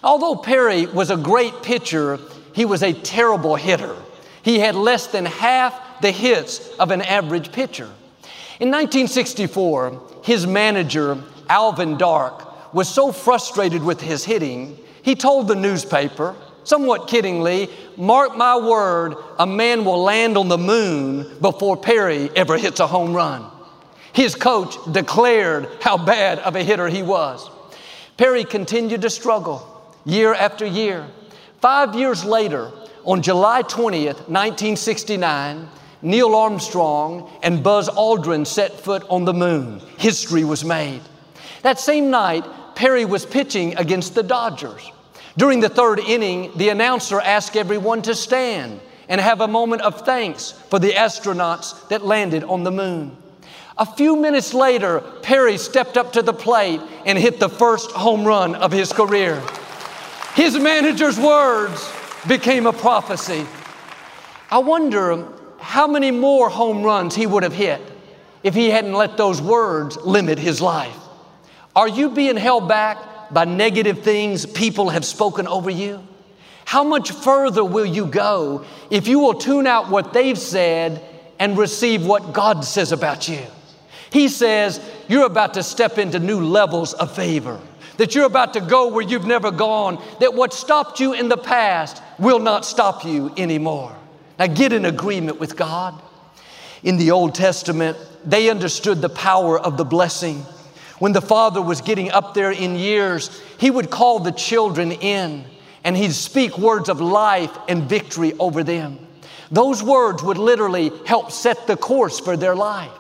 Although 0.04 0.36
Perry 0.36 0.88
was 0.88 1.10
a 1.10 1.16
great 1.16 1.64
pitcher, 1.64 2.20
he 2.54 2.66
was 2.66 2.84
a 2.84 2.94
terrible 2.94 3.56
hitter. 3.56 3.96
He 4.44 4.60
had 4.60 4.76
less 4.76 5.08
than 5.08 5.26
half 5.26 6.02
the 6.02 6.12
hits 6.12 6.70
of 6.80 6.92
an 6.92 7.02
average 7.02 7.52
pitcher. 7.52 7.90
In 8.60 8.70
1964, 8.70 10.22
his 10.24 10.46
manager, 10.46 11.22
Alvin 11.50 11.98
Dark, 11.98 12.74
was 12.74 12.88
so 12.88 13.12
frustrated 13.12 13.84
with 13.84 14.02
his 14.02 14.24
hitting, 14.24 14.78
he 15.04 15.16
told 15.16 15.48
the 15.48 15.56
newspaper, 15.56 16.36
somewhat 16.64 17.08
kiddingly, 17.08 17.70
Mark 17.98 18.38
my 18.38 18.58
word, 18.58 19.16
a 19.40 19.48
man 19.48 19.84
will 19.84 20.02
land 20.04 20.38
on 20.38 20.48
the 20.48 20.58
moon 20.58 21.38
before 21.42 21.76
Perry 21.76 22.30
ever 22.36 22.58
hits 22.58 22.80
a 22.80 22.88
home 22.88 23.14
run. 23.14 23.46
His 24.14 24.36
coach 24.36 24.76
declared 24.92 25.68
how 25.82 25.98
bad 25.98 26.40
of 26.40 26.56
a 26.56 26.64
hitter 26.64 26.88
he 26.88 27.02
was. 27.02 27.50
Perry 28.18 28.44
continued 28.44 29.02
to 29.02 29.10
struggle 29.10 29.68
year 30.06 30.34
after 30.34 30.66
year. 30.66 31.08
Five 31.62 31.94
years 31.94 32.26
later, 32.26 32.72
on 33.06 33.22
July 33.22 33.62
20th, 33.62 34.28
1969, 34.28 35.70
Neil 36.02 36.34
Armstrong 36.34 37.30
and 37.44 37.62
Buzz 37.62 37.88
Aldrin 37.88 38.48
set 38.48 38.80
foot 38.80 39.04
on 39.10 39.26
the 39.26 39.34
moon. 39.34 39.80
History 40.00 40.44
was 40.44 40.66
made. 40.66 41.02
That 41.62 41.80
same 41.80 42.10
night, 42.10 42.44
Perry 42.74 43.06
was 43.06 43.28
pitching 43.28 43.78
against 43.78 44.16
the 44.16 44.24
Dodgers. 44.24 44.92
During 45.38 45.60
the 45.60 45.70
third 45.70 46.00
inning, 46.00 46.52
the 46.56 46.70
announcer 46.70 47.22
asked 47.22 47.56
everyone 47.56 48.02
to 48.04 48.16
stand 48.16 48.80
and 49.08 49.22
have 49.22 49.42
a 49.42 49.48
moment 49.48 49.84
of 49.84 50.02
thanks 50.02 50.54
for 50.72 50.80
the 50.80 50.94
astronauts 50.94 51.88
that 51.90 52.04
landed 52.04 52.44
on 52.44 52.64
the 52.64 52.72
moon. 52.72 53.16
A 53.78 53.86
few 53.86 54.16
minutes 54.16 54.56
later, 54.56 55.02
Perry 55.22 55.60
stepped 55.60 55.96
up 55.96 56.14
to 56.14 56.24
the 56.24 56.34
plate 56.34 56.82
and 57.06 57.20
hit 57.20 57.40
the 57.40 57.50
first 57.50 57.92
home 57.92 58.26
run 58.26 58.56
of 58.56 58.72
his 58.72 58.92
career. 58.92 59.40
His 60.36 60.58
manager's 60.58 61.20
words 61.20 61.92
became 62.28 62.66
a 62.66 62.74
prophecy. 62.74 63.46
I 64.50 64.60
wonder 64.60 65.28
how 65.60 65.88
many 65.88 66.12
more 66.12 66.50
home 66.50 66.84
runs 66.84 67.16
he 67.16 67.28
would 67.28 67.44
have 67.44 67.54
hit 67.54 67.82
if 68.44 68.56
he 68.56 68.70
hadn't 68.70 68.94
let 68.94 69.18
those 69.18 69.42
words 69.42 69.98
limit 69.98 70.40
his 70.40 70.62
life. 70.62 70.98
Are 71.76 71.88
you 71.88 72.10
being 72.10 72.38
held 72.38 72.68
back 72.68 72.98
by 73.32 73.46
negative 73.46 74.04
things 74.04 74.46
people 74.46 74.90
have 74.90 75.06
spoken 75.06 75.48
over 75.48 75.70
you? 75.70 76.06
How 76.66 76.84
much 76.84 77.12
further 77.12 77.64
will 77.64 77.86
you 77.86 78.06
go 78.06 78.66
if 78.90 79.08
you 79.08 79.20
will 79.20 79.34
tune 79.34 79.68
out 79.68 79.90
what 79.90 80.14
they've 80.14 80.38
said 80.38 81.04
and 81.40 81.58
receive 81.58 82.06
what 82.06 82.34
God 82.34 82.64
says 82.64 82.92
about 82.92 83.28
you? 83.28 83.42
He 84.12 84.28
says 84.28 84.80
you're 85.08 85.26
about 85.26 85.54
to 85.56 85.64
step 85.64 85.98
into 85.98 86.20
new 86.20 86.42
levels 86.42 86.94
of 86.94 87.14
favor, 87.16 87.60
that 87.98 88.16
you're 88.16 88.26
about 88.26 88.54
to 88.54 88.62
go 88.62 88.88
where 88.88 89.04
you've 89.04 89.26
never 89.26 89.52
gone, 89.52 90.04
that 90.20 90.34
what 90.34 90.54
stopped 90.54 91.00
you 91.00 91.14
in 91.14 91.30
the 91.30 91.38
past 91.38 92.02
will 92.18 92.40
not 92.40 92.66
stop 92.66 93.06
you 93.06 93.34
anymore. 93.38 93.96
Now 94.40 94.48
get 94.48 94.74
in 94.74 94.86
agreement 94.86 95.40
with 95.40 95.56
God. 95.56 96.02
In 96.84 96.98
the 96.98 97.12
Old 97.12 97.36
Testament, 97.36 97.98
they 98.26 98.50
understood 98.50 99.02
the 99.02 99.10
power 99.10 99.60
of 99.60 99.78
the 99.78 99.86
blessing. 99.86 100.46
When 101.00 101.14
the 101.14 101.22
father 101.22 101.62
was 101.62 101.82
getting 101.82 102.12
up 102.12 102.34
there 102.34 102.52
in 102.52 102.76
years, 102.76 103.42
he 103.60 103.72
would 103.72 103.90
call 103.90 104.20
the 104.20 104.32
children 104.32 104.92
in 104.92 105.46
and 105.84 105.98
he'd 105.98 106.14
speak 106.14 106.58
words 106.58 106.90
of 106.90 107.02
life 107.02 107.56
and 107.68 107.84
victory 107.84 108.34
over 108.40 108.64
them. 108.64 109.00
Those 109.52 109.84
words 109.84 110.24
would 110.24 110.38
literally 110.38 110.92
help 111.06 111.32
set 111.32 111.68
the 111.68 111.76
course 111.76 112.20
for 112.20 112.38
their 112.38 112.56
life. 112.56 112.92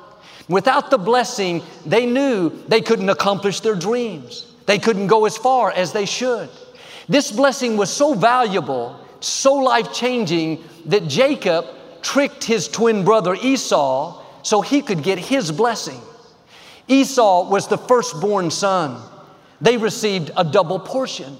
Without 0.49 0.89
the 0.89 0.97
blessing, 0.97 1.63
they 1.85 2.05
knew 2.05 2.49
they 2.67 2.81
couldn't 2.81 3.09
accomplish 3.09 3.61
their 3.61 3.75
dreams. 3.75 4.50
They 4.65 4.79
couldn't 4.79 5.07
go 5.07 5.25
as 5.25 5.37
far 5.37 5.71
as 5.71 5.91
they 5.91 6.05
should. 6.05 6.49
This 7.09 7.31
blessing 7.31 7.77
was 7.77 7.89
so 7.89 8.13
valuable, 8.13 8.99
so 9.19 9.53
life 9.55 9.93
changing, 9.93 10.63
that 10.85 11.07
Jacob 11.07 11.65
tricked 12.01 12.43
his 12.43 12.67
twin 12.67 13.03
brother 13.03 13.35
Esau 13.35 14.23
so 14.43 14.61
he 14.61 14.81
could 14.81 15.03
get 15.03 15.19
his 15.19 15.51
blessing. 15.51 15.99
Esau 16.87 17.49
was 17.49 17.67
the 17.67 17.77
firstborn 17.77 18.51
son. 18.51 19.01
They 19.59 19.77
received 19.77 20.31
a 20.35 20.43
double 20.43 20.79
portion. 20.79 21.37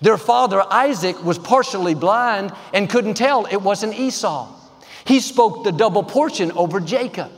Their 0.00 0.16
father 0.16 0.62
Isaac 0.70 1.22
was 1.22 1.38
partially 1.38 1.94
blind 1.94 2.52
and 2.72 2.88
couldn't 2.88 3.14
tell 3.14 3.46
it 3.46 3.60
wasn't 3.60 3.98
Esau. 3.98 4.48
He 5.04 5.20
spoke 5.20 5.64
the 5.64 5.72
double 5.72 6.02
portion 6.02 6.52
over 6.52 6.80
Jacob. 6.80 7.30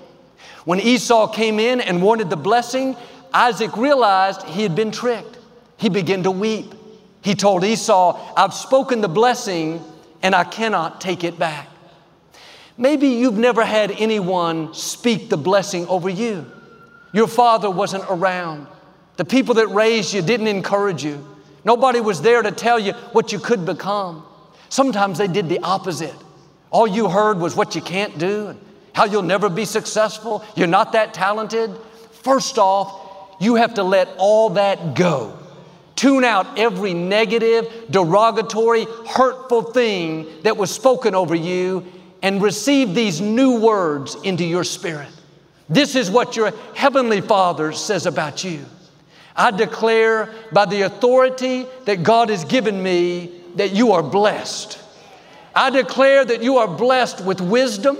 When 0.64 0.80
Esau 0.80 1.26
came 1.32 1.58
in 1.58 1.80
and 1.80 2.02
wanted 2.02 2.30
the 2.30 2.36
blessing, 2.36 2.96
Isaac 3.34 3.76
realized 3.76 4.42
he 4.42 4.62
had 4.62 4.74
been 4.74 4.90
tricked. 4.90 5.38
He 5.76 5.88
began 5.88 6.22
to 6.24 6.30
weep. 6.30 6.74
He 7.22 7.34
told 7.34 7.64
Esau, 7.64 8.34
I've 8.36 8.54
spoken 8.54 9.00
the 9.00 9.08
blessing 9.08 9.82
and 10.22 10.34
I 10.34 10.44
cannot 10.44 11.00
take 11.00 11.24
it 11.24 11.38
back. 11.38 11.68
Maybe 12.76 13.08
you've 13.08 13.38
never 13.38 13.64
had 13.64 13.90
anyone 13.92 14.74
speak 14.74 15.28
the 15.28 15.36
blessing 15.36 15.86
over 15.88 16.08
you. 16.08 16.50
Your 17.12 17.28
father 17.28 17.70
wasn't 17.70 18.04
around. 18.08 18.66
The 19.16 19.24
people 19.24 19.54
that 19.56 19.68
raised 19.68 20.14
you 20.14 20.22
didn't 20.22 20.46
encourage 20.46 21.04
you. 21.04 21.26
Nobody 21.64 22.00
was 22.00 22.22
there 22.22 22.42
to 22.42 22.50
tell 22.50 22.78
you 22.78 22.92
what 23.12 23.32
you 23.32 23.38
could 23.38 23.64
become. 23.66 24.24
Sometimes 24.68 25.18
they 25.18 25.28
did 25.28 25.48
the 25.48 25.60
opposite. 25.60 26.14
All 26.70 26.86
you 26.86 27.08
heard 27.08 27.38
was 27.38 27.54
what 27.54 27.74
you 27.74 27.82
can't 27.82 28.18
do 28.18 28.56
how 28.92 29.04
you'll 29.04 29.22
never 29.22 29.48
be 29.48 29.64
successful. 29.64 30.44
You're 30.54 30.66
not 30.66 30.92
that 30.92 31.14
talented. 31.14 31.70
First 32.22 32.58
off, 32.58 33.01
you 33.42 33.56
have 33.56 33.74
to 33.74 33.82
let 33.82 34.08
all 34.18 34.50
that 34.50 34.94
go. 34.94 35.38
Tune 35.96 36.24
out 36.24 36.58
every 36.58 36.94
negative, 36.94 37.86
derogatory, 37.90 38.86
hurtful 39.06 39.62
thing 39.62 40.26
that 40.42 40.56
was 40.56 40.70
spoken 40.70 41.14
over 41.14 41.34
you 41.34 41.84
and 42.22 42.40
receive 42.40 42.94
these 42.94 43.20
new 43.20 43.60
words 43.60 44.14
into 44.22 44.44
your 44.44 44.64
spirit. 44.64 45.08
This 45.68 45.96
is 45.96 46.10
what 46.10 46.36
your 46.36 46.52
heavenly 46.74 47.20
Father 47.20 47.72
says 47.72 48.06
about 48.06 48.44
you. 48.44 48.64
I 49.34 49.50
declare 49.50 50.32
by 50.52 50.66
the 50.66 50.82
authority 50.82 51.66
that 51.84 52.02
God 52.02 52.28
has 52.28 52.44
given 52.44 52.82
me 52.82 53.40
that 53.56 53.72
you 53.72 53.92
are 53.92 54.02
blessed. 54.02 54.78
I 55.54 55.70
declare 55.70 56.24
that 56.24 56.42
you 56.42 56.58
are 56.58 56.68
blessed 56.68 57.24
with 57.24 57.40
wisdom, 57.40 57.98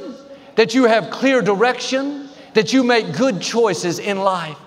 that 0.57 0.75
you 0.75 0.85
have 0.85 1.11
clear 1.11 1.43
direction, 1.43 2.29
that 2.55 2.73
you 2.73 2.83
make 2.85 3.17
good 3.17 3.41
choices 3.41 3.99
in 3.99 4.19
life. 4.19 4.59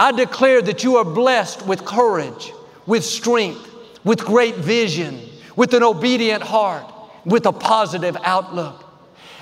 I 0.00 0.12
declare 0.12 0.62
that 0.62 0.82
you 0.82 0.96
are 0.96 1.04
blessed 1.04 1.66
with 1.66 1.84
courage, 1.84 2.54
with 2.86 3.04
strength, 3.04 3.70
with 4.02 4.24
great 4.24 4.54
vision, 4.54 5.20
with 5.56 5.74
an 5.74 5.82
obedient 5.82 6.42
heart, 6.42 6.90
with 7.26 7.44
a 7.44 7.52
positive 7.52 8.16
outlook. 8.24 8.82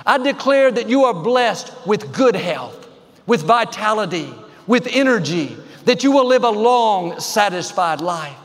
I 0.04 0.18
declare 0.18 0.72
that 0.72 0.88
you 0.88 1.04
are 1.04 1.14
blessed 1.14 1.72
with 1.86 2.12
good 2.12 2.34
health, 2.34 2.88
with 3.24 3.42
vitality, 3.42 4.34
with 4.66 4.88
energy, 4.90 5.56
that 5.84 6.02
you 6.02 6.10
will 6.10 6.26
live 6.26 6.42
a 6.42 6.50
long, 6.50 7.20
satisfied 7.20 8.00
life. 8.00 8.36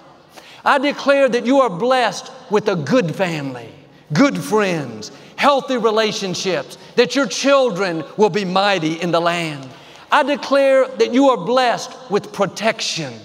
I 0.64 0.78
declare 0.78 1.28
that 1.30 1.48
you 1.48 1.62
are 1.62 1.70
blessed 1.72 2.32
with 2.52 2.68
a 2.68 2.76
good 2.76 3.16
family, 3.16 3.72
good 4.14 4.38
friends, 4.38 5.12
healthy 5.36 5.78
relationships, 5.78 6.78
that 6.96 7.16
your 7.16 7.26
children 7.26 8.04
will 8.18 8.30
be 8.30 8.46
mighty 8.46 9.02
in 9.02 9.10
the 9.10 9.20
land. 9.20 9.68
I 10.14 10.22
declare 10.22 10.88
that 10.88 11.12
you 11.12 11.30
are 11.30 11.38
blessed 11.38 11.92
with 12.12 12.32
protection, 12.32 13.16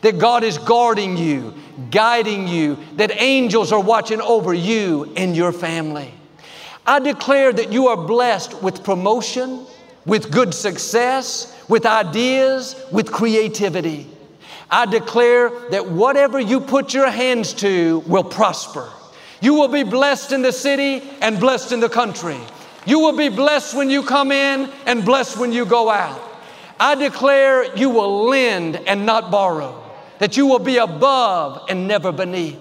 that 0.00 0.18
God 0.18 0.42
is 0.42 0.56
guarding 0.56 1.18
you, 1.18 1.52
guiding 1.90 2.48
you, 2.48 2.78
that 2.94 3.10
angels 3.20 3.70
are 3.70 3.82
watching 3.82 4.22
over 4.22 4.54
you 4.54 5.12
and 5.14 5.36
your 5.36 5.52
family. 5.52 6.10
I 6.86 7.00
declare 7.00 7.52
that 7.52 7.70
you 7.70 7.88
are 7.88 7.98
blessed 7.98 8.62
with 8.62 8.82
promotion, 8.82 9.66
with 10.06 10.30
good 10.32 10.54
success, 10.54 11.54
with 11.68 11.84
ideas, 11.84 12.82
with 12.90 13.12
creativity. 13.12 14.06
I 14.70 14.86
declare 14.86 15.50
that 15.68 15.90
whatever 15.90 16.40
you 16.40 16.60
put 16.60 16.94
your 16.94 17.10
hands 17.10 17.52
to 17.54 17.98
will 18.06 18.24
prosper. 18.24 18.90
You 19.42 19.52
will 19.52 19.68
be 19.68 19.82
blessed 19.82 20.32
in 20.32 20.40
the 20.40 20.52
city 20.52 21.02
and 21.20 21.38
blessed 21.38 21.72
in 21.72 21.80
the 21.80 21.90
country. 21.90 22.38
You 22.86 23.00
will 23.00 23.18
be 23.18 23.28
blessed 23.28 23.76
when 23.76 23.90
you 23.90 24.02
come 24.02 24.32
in 24.32 24.70
and 24.86 25.04
blessed 25.04 25.36
when 25.36 25.52
you 25.52 25.66
go 25.66 25.90
out. 25.90 26.27
I 26.80 26.94
declare 26.94 27.74
you 27.76 27.90
will 27.90 28.28
lend 28.28 28.76
and 28.76 29.04
not 29.04 29.30
borrow, 29.30 29.82
that 30.18 30.36
you 30.36 30.46
will 30.46 30.60
be 30.60 30.76
above 30.76 31.68
and 31.68 31.88
never 31.88 32.12
beneath. 32.12 32.58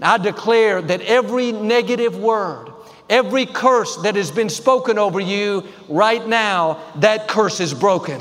I 0.00 0.18
declare 0.18 0.80
that 0.82 1.00
every 1.02 1.52
negative 1.52 2.16
word, 2.16 2.70
every 3.10 3.46
curse 3.46 3.96
that 3.98 4.16
has 4.16 4.30
been 4.30 4.48
spoken 4.48 4.98
over 4.98 5.20
you 5.20 5.64
right 5.88 6.26
now, 6.26 6.80
that 6.96 7.28
curse 7.28 7.60
is 7.60 7.74
broken. 7.74 8.20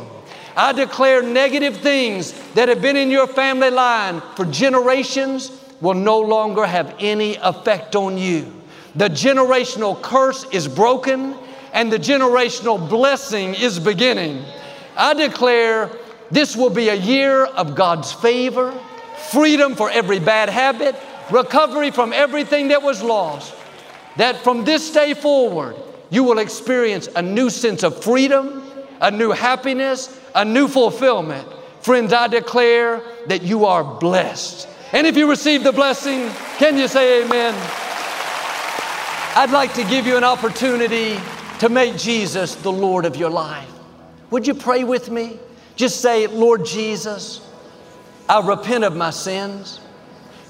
I 0.56 0.74
declare 0.74 1.22
negative 1.22 1.78
things 1.78 2.34
that 2.54 2.68
have 2.68 2.82
been 2.82 2.98
in 2.98 3.12
your 3.12 3.28
family 3.28 3.70
line 3.70 4.22
for 4.36 4.46
generations 4.46 5.52
will 5.82 5.94
no 5.94 6.20
longer 6.20 6.66
have 6.66 6.96
any 7.00 7.36
effect 7.36 7.96
on 7.96 8.18
you. 8.18 8.52
The 8.96 9.10
generational 9.10 10.02
curse 10.02 10.46
is 10.52 10.68
broken 10.68 11.36
and 11.74 11.92
the 11.92 12.00
generational 12.00 12.90
blessing 12.90 13.54
is 13.54 13.78
beginning. 13.78 14.44
I 14.98 15.14
declare 15.14 15.92
this 16.32 16.56
will 16.56 16.72
be 16.72 16.90
a 16.90 16.96
year 16.96 17.46
of 17.46 17.76
God's 17.76 18.12
favor, 18.12 18.72
freedom 19.32 19.76
for 19.76 19.90
every 19.92 20.20
bad 20.20 20.50
habit, 20.50 20.96
recovery 21.32 21.92
from 21.92 22.12
everything 22.14 22.70
that 22.70 22.82
was 22.82 23.04
lost. 23.04 23.54
That 24.18 24.38
from 24.38 24.66
this 24.66 24.92
day 24.92 25.14
forward, 25.14 25.76
you 26.10 26.24
will 26.24 26.40
experience 26.40 27.08
a 27.16 27.22
new 27.22 27.50
sense 27.52 27.84
of 27.84 28.04
freedom, 28.04 28.64
a 29.00 29.12
new 29.12 29.32
happiness, 29.32 30.20
a 30.34 30.44
new 30.44 30.68
fulfillment. 30.68 31.48
Friends, 31.82 32.12
I 32.12 32.28
declare 32.28 33.02
that 33.28 33.44
you 33.44 33.66
are 33.66 33.84
blessed. 33.84 34.68
And 34.94 35.06
if 35.06 35.16
you 35.16 35.30
receive 35.30 35.64
the 35.64 35.72
blessing, 35.72 36.30
can 36.58 36.78
you 36.78 36.88
say 36.88 37.24
amen? 37.24 37.54
I'd 39.36 39.52
like 39.52 39.74
to 39.76 39.84
give 39.84 40.08
you 40.08 40.18
an 40.18 40.24
opportunity 40.24 41.20
to 41.60 41.70
make 41.70 41.98
Jesus 41.98 42.56
the 42.56 42.72
Lord 42.72 43.06
of 43.06 43.16
your 43.16 43.30
life. 43.30 43.77
Would 44.32 44.48
you 44.48 44.54
pray 44.54 44.84
with 44.84 45.10
me? 45.10 45.40
Just 45.76 46.02
say, 46.02 46.28
Lord 46.28 46.66
Jesus, 46.66 47.42
I 48.28 48.46
repent 48.46 48.84
of 48.84 48.96
my 48.96 49.12
sins. 49.12 49.80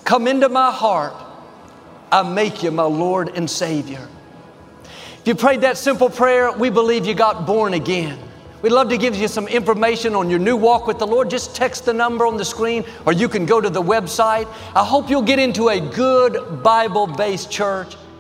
Come 0.04 0.28
into 0.28 0.50
my 0.50 0.72
heart. 0.72 1.14
I 2.12 2.24
make 2.24 2.64
you 2.64 2.72
my 2.72 2.84
Lord 2.84 3.30
and 3.36 3.50
Savior. 3.50 4.08
If 5.20 5.28
you 5.28 5.36
prayed 5.36 5.62
that 5.62 5.78
simple 5.78 6.10
prayer, 6.10 6.52
we 6.52 6.70
believe 6.70 7.06
you 7.06 7.14
got 7.14 7.46
born 7.46 7.74
again. 7.74 8.18
We'd 8.62 8.72
love 8.72 8.90
to 8.90 8.98
give 8.98 9.16
you 9.16 9.28
some 9.28 9.48
information 9.48 10.16
on 10.16 10.30
your 10.30 10.40
new 10.40 10.58
walk 10.58 10.88
with 10.88 10.98
the 10.98 11.06
Lord. 11.06 11.30
Just 11.30 11.56
text 11.56 11.86
the 11.86 11.94
number 11.94 12.26
on 12.26 12.38
the 12.38 12.46
screen 12.46 12.86
or 13.06 13.14
you 13.14 13.30
can 13.30 13.46
go 13.46 13.62
to 13.62 13.70
the 13.70 13.82
website. 13.82 14.48
I 14.74 14.84
hope 14.84 15.10
you'll 15.10 15.22
get 15.22 15.38
into 15.38 15.70
a 15.70 15.80
good 15.80 16.64
Bible 16.64 17.06
based 17.06 17.52
church. 17.52 17.96